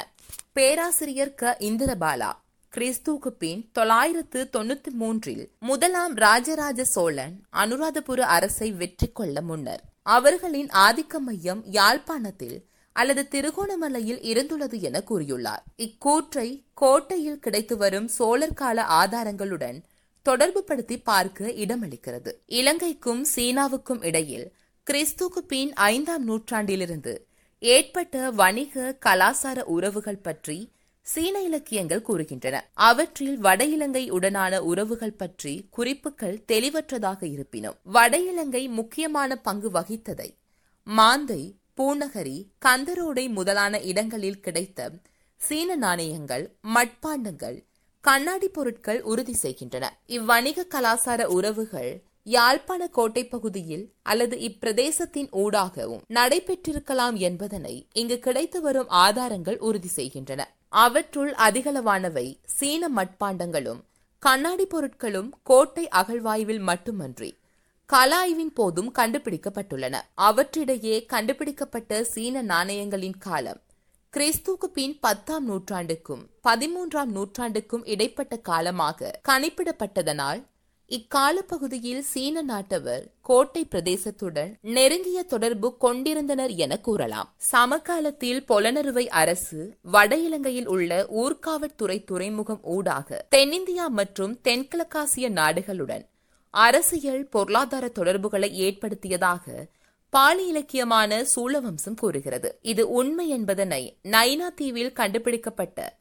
பேராசிரியர் 0.52 1.34
க. 1.34 1.56
இந்திரபாலா 1.58 2.32
கிறிஸ்துவுக்கு 2.76 3.26
பின் 3.38 3.68
தொள்ளாயிரத்து 3.72 4.48
தொண்ணூத்தி 4.52 4.90
மூன்றில் 4.90 5.50
முதலாம் 5.58 6.14
ராஜராஜ 6.14 6.84
சோழன் 6.84 7.42
அனுராதபுர 7.52 8.20
அரசை 8.20 8.72
வெற்றி 8.72 9.08
கொள்ள 9.12 9.40
முன்னர். 9.40 9.80
அவர்களின் 10.02 10.68
ஆதிக்க 10.68 11.18
மையம் 11.18 11.62
யாழ்ப்பாணத்தில் 11.66 12.66
அல்லது 12.92 13.28
திருகோணமலையில் 13.30 14.22
இருந்துள்ளது 14.32 14.80
என 14.80 15.02
கூறியுள்ளார். 15.10 15.62
இக்கூற்றை 15.78 16.64
கோட்டையில் 16.74 17.38
கிடைத்து 17.38 17.76
வரும் 17.76 18.08
சோழர் 18.08 18.54
கால 18.54 18.82
ஆதாரங்களுடன் 18.82 19.82
தொடர்பு 20.22 20.64
படுத்தி 20.64 20.98
பார்க்க 20.98 21.44
இடமளிக்கிறது. 21.44 22.32
இலங்கைக்கும் 22.46 23.24
சீனாவுக்கும் 23.36 24.04
இடையில் 24.04 24.52
கிறிஸ்துக்கு 24.86 25.40
பின் 25.46 25.72
ஐந்தாம் 25.72 26.24
நூற்றாண்டிலிருந்து 26.24 27.12
ஏற்பட்ட 27.58 28.30
வணிக 28.30 28.98
கலாசார 29.06 29.58
உறவுகள் 29.64 30.18
பற்றி 30.22 30.56
சீன 31.06 31.42
இலக்கியங்கள் 31.42 32.02
கூறுகின்றன. 32.02 32.56
அவற்றில் 32.74 33.38
வட 33.38 33.64
இலங்கை 33.64 34.02
உடனான 34.10 34.58
உறவுகள் 34.58 35.14
பற்றி 35.16 35.68
குறிப்புகள் 35.70 36.44
தெளிவற்றதாக 36.52 37.22
இருப்பினும் 37.22 37.78
வட 37.82 38.18
இலங்கை 38.18 38.68
முக்கியமான 38.68 39.36
பங்கு 39.36 39.70
வகித்ததை 39.70 40.28
மாந்தை 40.86 41.42
பூநகரி 41.76 42.38
கந்தரோடை 42.66 43.28
முதலான 43.28 43.80
இடங்களில் 43.80 44.40
கிடைத்த 44.40 44.90
சீன 45.40 45.76
நாணயங்கள் 45.76 46.46
மட்பாண்டங்கள் 46.74 47.58
கண்ணாடி 48.04 48.48
பொருட்கள் 48.48 49.02
உறுதி 49.02 49.32
செய்கின்றன. 49.32 49.84
இவ்வணிக 50.08 50.66
கலாசார 50.74 51.22
உறவுகள் 51.38 51.92
யாழ்ப்பாண 52.26 52.88
கோட்டை 52.88 53.28
பகுதியில் 53.28 53.92
அல்லது 54.02 54.37
இப்பிரதேசத்தின் 54.38 55.28
ஊடாகவும் 55.32 56.02
நடைபெற்றிருக்கலாம் 56.08 57.14
என்பதனை 57.14 57.87
இங்கு 57.92 58.18
கிடைத்து 58.18 58.61
வரும் 58.61 58.88
ஆதாரங்கள் 58.88 59.58
உறுதி 59.58 59.88
செய்கின்றன. 59.88 60.54
அவற்றுள் 60.68 61.32
அதிகளவானவை 61.35 62.38
சீன 62.44 62.88
மட்பாண்டங்களும் 62.88 63.80
கண்ணாடி 64.18 64.66
பொருட்களும் 64.70 65.30
கோட்டை 65.42 65.88
அகழ்வாய்வில் 65.88 66.61
மட்டுமன்றி 66.61 67.30
கலாய்வின் 67.90 68.52
போதும் 68.54 68.92
கண்டுபிடிக்கப்பட்டுள்ளன. 68.94 69.94
அவற்றிடையே 70.16 71.06
கண்டுபிடிக்கப்பட்ட 71.06 72.04
சீன 72.04 72.42
நாணயங்களின் 72.42 73.18
காலம் 73.18 73.61
கிறிஸ்துக்கு 74.12 74.66
பின் 74.72 74.98
பத்தாம் 75.00 75.50
நூற்றாண்டுக்கும் 75.50 76.22
பதிமூன்றாம் 76.42 77.12
நூற்றாண்டுக்கும் 77.16 77.85
இடைப்பட்ட 77.85 78.37
காலமாக 78.37 79.20
கணிப்பிடப்பட்டதனால் 79.28 80.40
இக்கால 80.96 81.42
பகுதியில் 81.42 82.00
சீன 82.02 82.42
நாட்டவர் 82.42 83.05
கோட்டை 83.22 83.66
பிரதேசத்துடன் 83.70 84.50
நெருங்கிய 84.61 85.22
தொடர்பு 85.22 85.76
கொண்டிருந்தனர் 85.76 86.50
என 86.50 86.81
கூறலாம். 86.81 87.28
சமகாலத்தில் 87.37 88.44
பொலனறுவை 88.48 89.07
அரசு 89.20 89.76
வட 89.83 90.16
இலங்கையில் 90.16 90.66
உள்ள 90.66 91.07
ஊர்காவற்துறை 91.22 92.05
துறைமுகம் 92.05 92.61
ஊடாக 92.62 93.26
தென்னிந்தியா 93.37 93.87
மற்றும் 93.88 94.38
தென்கிழக்காசிய 94.44 95.31
நாடுகளுடன் 95.31 96.05
அரசியல் 96.50 97.24
பொருளாதார 97.26 97.88
தொடர்புகளை 97.88 98.50
ஏற்படுத்தியதாக 98.59 99.66
பாலி 100.11 100.46
இலக்கியமான 100.46 101.24
சூழவம்சம் 101.37 101.96
கூறுகிறது. 101.96 102.59
இது 102.62 102.90
உண்மை 102.90 103.28
என்பதனை 103.28 103.83
நைனா 104.02 104.55
தீவில் 104.55 104.92
கண்டுபிடிக்கப்பட்ட 104.92 105.98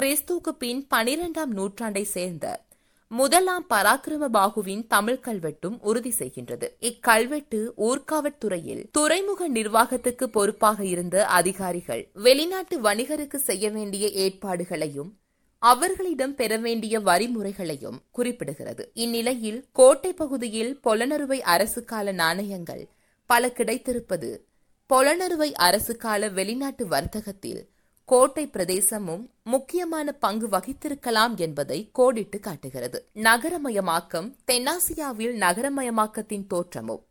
கிறிஸ்துவுக்கு 0.00 0.52
பின் 0.58 0.86
பனிரெண்டாம் 0.94 1.52
நூற்றாண்டை 1.56 2.02
சேர்ந்த 2.02 2.64
முதலாம் 3.12 3.66
பராக்கிரம 3.70 4.28
பாகுவின் 4.32 4.86
தமிழ் 4.86 5.20
கல்வெட்டும் 5.22 5.78
உறுதி 5.80 6.12
செய்கின்றது. 6.18 6.68
இக்கல்வெட்டு 6.80 7.70
ஊர்காவற்துறையில் 7.76 8.84
துறைமுக 8.92 9.48
நிர்வாகத்துக்கு 9.48 10.30
பொறுப்பாக 10.30 10.84
இருந்த 10.84 11.26
அதிகாரிகள் 11.26 12.10
வெளிநாட்டு 12.12 12.80
வணிகருக்கு 12.80 13.36
செய்ய 13.36 13.70
வேண்டிய 13.70 14.08
ஏற்பாடுகளையும் 14.08 15.10
அவர்களிடம் 15.58 16.34
பெற 16.34 16.56
வேண்டிய 16.56 17.00
வரிமுறைகளையும் 17.00 17.98
குறிப்பிடுகிறது. 18.18 18.84
இந்நிலையில் 18.94 19.64
கோட்டை 19.72 20.12
பகுதியில் 20.12 20.80
பொலனறுவை 20.84 21.40
அரசு 21.40 21.84
கால 21.84 22.12
நாணயங்கள் 22.12 22.88
பல 23.26 23.46
கிடைத்திருப்பது 23.46 24.44
பொலனறுவை 24.90 25.52
அரசு 25.52 25.96
கால 25.96 26.28
வெளிநாட்டு 26.28 26.86
வர்த்தகத்தில் 26.86 27.71
கோட்டை 28.12 28.46
பிரதேசமும் 28.46 29.26
முக்கியமான 29.42 30.12
பங்கு 30.12 30.48
வகித்திருக்கலாம் 30.48 31.36
என்பதை 31.36 31.90
கோடிட்டு 31.98 32.40
காட்டுகிறது. 32.40 33.08
நகரமயமாக்கம் 33.14 34.34
தென்னாசியாவில் 34.52 35.36
நகரமயமாக்கத்தின் 35.44 36.46
தோற்றமும் 36.46 37.06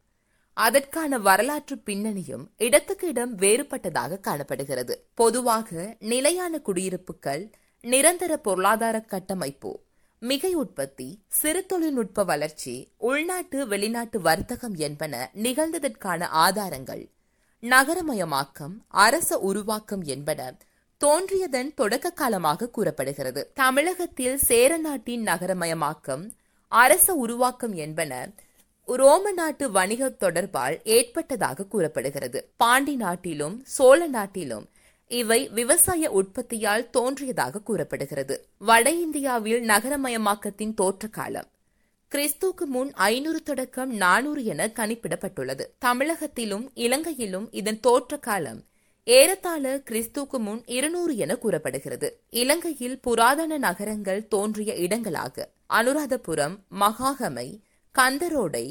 அதற்கான 0.54 1.18
வரலாற்று 1.18 1.76
பின்னணியும் 1.86 2.46
இடத்துக்கு 2.58 3.08
இடம் 3.08 3.38
வேறுபட்டதாக 3.38 4.20
காணப்படுகிறது. 4.20 5.06
பொதுவாக 5.14 5.96
நிலையான 6.00 6.60
குடியிருப்புகள் 6.60 7.52
நிரந்தர 7.82 8.38
பொருளாதார 8.38 9.00
கட்டமைப்பு 9.00 9.80
மிகை 10.20 10.54
உற்பத்தி 10.54 11.24
சிறு 11.28 11.66
தொழில்நுட்ப 11.66 12.24
வளர்ச்சி 12.24 12.92
உள்நாட்டு 12.98 13.68
வெளிநாட்டு 13.68 14.22
வர்த்தகம் 14.22 14.76
என்பன 14.76 15.32
நிகழ்ந்ததற்கான 15.34 16.22
ஆதாரங்கள். 16.22 17.10
நகரமயமாக்கம் 17.62 18.76
அரச 18.88 19.40
உருவாக்கம் 19.40 20.04
என்பன 20.04 20.58
தோன்றியதன் 21.04 21.74
தொடக்க 21.74 22.10
காலமாக 22.10 22.70
கூறப்படுகிறது. 22.70 23.52
தமிழகத்தில் 23.54 24.38
சேர 24.38 24.78
நாட்டின் 24.78 25.24
நகரமயமாக்கம் 25.24 26.32
அரச 26.68 27.14
உருவாக்கம் 27.14 27.74
என்பன 27.74 28.34
ரோம 28.86 29.32
நாட்டு 29.32 29.72
வணிக 29.72 30.10
தொடர்பால் 30.10 30.80
ஏற்பட்டதாக 30.84 31.66
கூறப்படுகிறது. 31.66 32.52
பாண்டி 32.58 32.96
நாட்டிலும் 32.96 33.62
சோழ 33.66 34.08
நாட்டிலும் 34.08 34.70
இவை 35.08 35.50
விவசாய 35.50 36.12
உற்பத்தியால் 36.12 36.90
தோன்றியதாக 36.90 37.62
கூறப்படுகிறது. 37.62 38.48
வட 38.58 38.90
இந்தியாவில் 38.90 39.66
நகரமயமாக்கத்தின் 39.68 40.74
தோற்ற 40.74 41.08
காலம் 41.08 41.50
கிறிஸ்துக்கு 42.12 42.66
முன் 42.66 42.94
ஐநூறு 42.94 43.44
தொடக்கம் 43.44 43.92
நானூறு 43.94 44.44
என 44.44 44.68
கணிப்பிடப்பட்டுள்ளது. 44.68 45.66
தமிழகத்திலும் 45.86 46.66
இலங்கையிலும் 46.74 47.48
இதன் 47.52 47.80
தோற்ற 47.80 48.18
காலம் 48.18 48.62
ஏறத்தாழ 49.04 49.82
கிறிஸ்துக்கு 49.90 50.38
முன் 50.38 50.64
இருநூறு 50.66 51.16
என 51.16 51.36
கூறப்படுகிறது. 51.36 52.22
இலங்கையில் 52.30 53.00
புராதன 53.00 53.58
நகரங்கள் 53.58 54.28
தோன்றிய 54.28 54.74
இடங்களாக 54.74 55.50
அனுராதபுரம் 55.70 56.56
மகாகமை 56.80 57.48
கந்தரோடை 57.96 58.66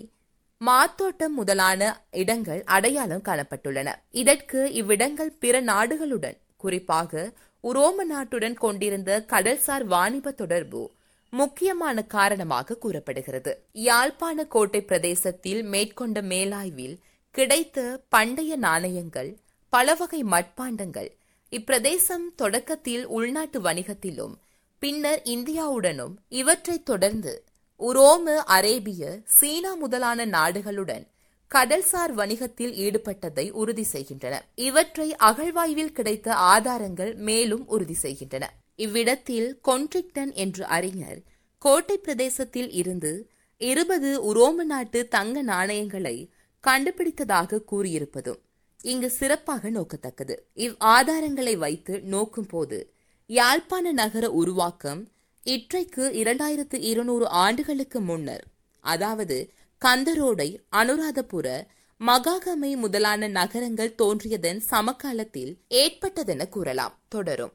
மாத்தோட்டம் 0.60 1.34
முதலான 1.36 2.02
இடங்கள் 2.10 2.62
அடையாளம் 2.64 3.22
காணப்பட்டுள்ளன. 3.22 3.88
இதற்கு 4.10 4.72
இவ்விடங்கள் 4.72 5.36
பிற 5.38 5.60
நாடுகளுடன் 5.60 6.38
குறிப்பாக 6.56 7.32
உரோம 7.62 8.04
நாட்டுடன் 8.10 8.54
கொண்டிருந்த 8.54 9.24
கடல்சார் 9.28 9.84
வாணிப 9.84 10.30
தொடர்பு 10.30 10.90
முக்கியமான 11.30 12.02
காரணமாக 12.02 12.76
கூறப்படுகிறது. 12.76 13.52
யாழ்ப்பாண 13.72 14.44
கோட்டை 14.44 14.82
பிரதேசத்தில் 14.82 15.62
மேற்கொண்ட 15.62 16.20
மேலாய்வில் 16.22 16.96
கிடைத்த 17.30 18.00
பண்டைய 18.08 18.56
நாணயங்கள் 18.56 19.36
பல 19.70 19.94
வகை 19.94 20.24
மட்பாண்டங்கள். 20.24 21.08
இப்பிரதேசம் 21.50 22.34
தொடக்கத்தில் 22.36 23.06
உள்நாட்டு 23.06 23.60
வணிகத்திலும் 23.60 24.34
பின்னர் 24.78 25.22
இந்தியாவுடனும் 25.24 26.14
இவற்றைத் 26.28 26.84
தொடர்ந்து 26.84 27.44
உரோம 27.80 28.34
அரேபிய 28.34 29.20
சீனா 29.24 29.74
முதலான 29.74 30.26
நாடுகளுடன் 30.26 31.06
கடல்சார் 31.50 32.12
வணிகத்தில் 32.12 32.74
ஈடுபட்டதை 32.76 33.50
உறுதி 33.50 33.82
செய்கின்றன. 33.82 34.44
இவற்றை 34.54 35.16
அகழ்வாய்வில் 35.22 35.92
கிடைத்த 35.92 36.34
ஆதாரங்கள் 36.34 37.14
மேலும் 37.14 37.66
உறுதி 37.66 37.94
செய்கின்றன. 37.94 38.52
இவ்விடத்தில் 38.76 39.60
கொன்ட்ரிக்டன் 39.64 40.34
என்ற 40.34 40.66
அறிஞர் 40.66 41.20
கோட்டை 41.58 41.98
பிரதேசத்தில் 41.98 42.70
இருந்து 42.70 43.30
இருபது 43.56 44.34
உரோம 44.34 44.64
நாட்டு 44.64 45.08
தங்க 45.08 45.42
நாணயங்களை 45.42 46.30
கண்டுபிடித்ததாக 46.64 47.60
கூறியிருப்பதும் 47.72 48.40
இங்கு 48.82 49.10
சிறப்பாக 49.10 49.70
நோக்கத்தக்கது. 49.70 50.36
இவ் 50.54 50.74
ஆதாரங்களை 50.80 51.56
வைத்து 51.56 52.00
நோக்கும் 52.00 52.46
போது 52.46 52.94
யாழ்ப்பாண 53.26 53.92
நகர 53.92 54.30
உருவாக்கம் 54.30 55.08
இற்றைக்கு 55.42 56.10
இரண்டாயிரத்து 56.10 56.74
இருநூறு 56.74 57.28
ஆண்டுகளுக்கு 57.28 58.00
முன்னர் 58.00 58.44
அதாவது 58.80 59.52
கந்தரோடை 59.84 60.56
அனுராதபுர 60.72 61.66
மகாகமை 62.00 62.76
முதலான 62.76 63.28
நகரங்கள் 63.28 63.94
தோன்றியதன் 63.94 64.58
சமகாலத்தில் 64.58 65.58
ஏற்பட்டதென 65.68 66.48
கூறலாம். 66.48 66.98
தொடரும். 67.08 67.52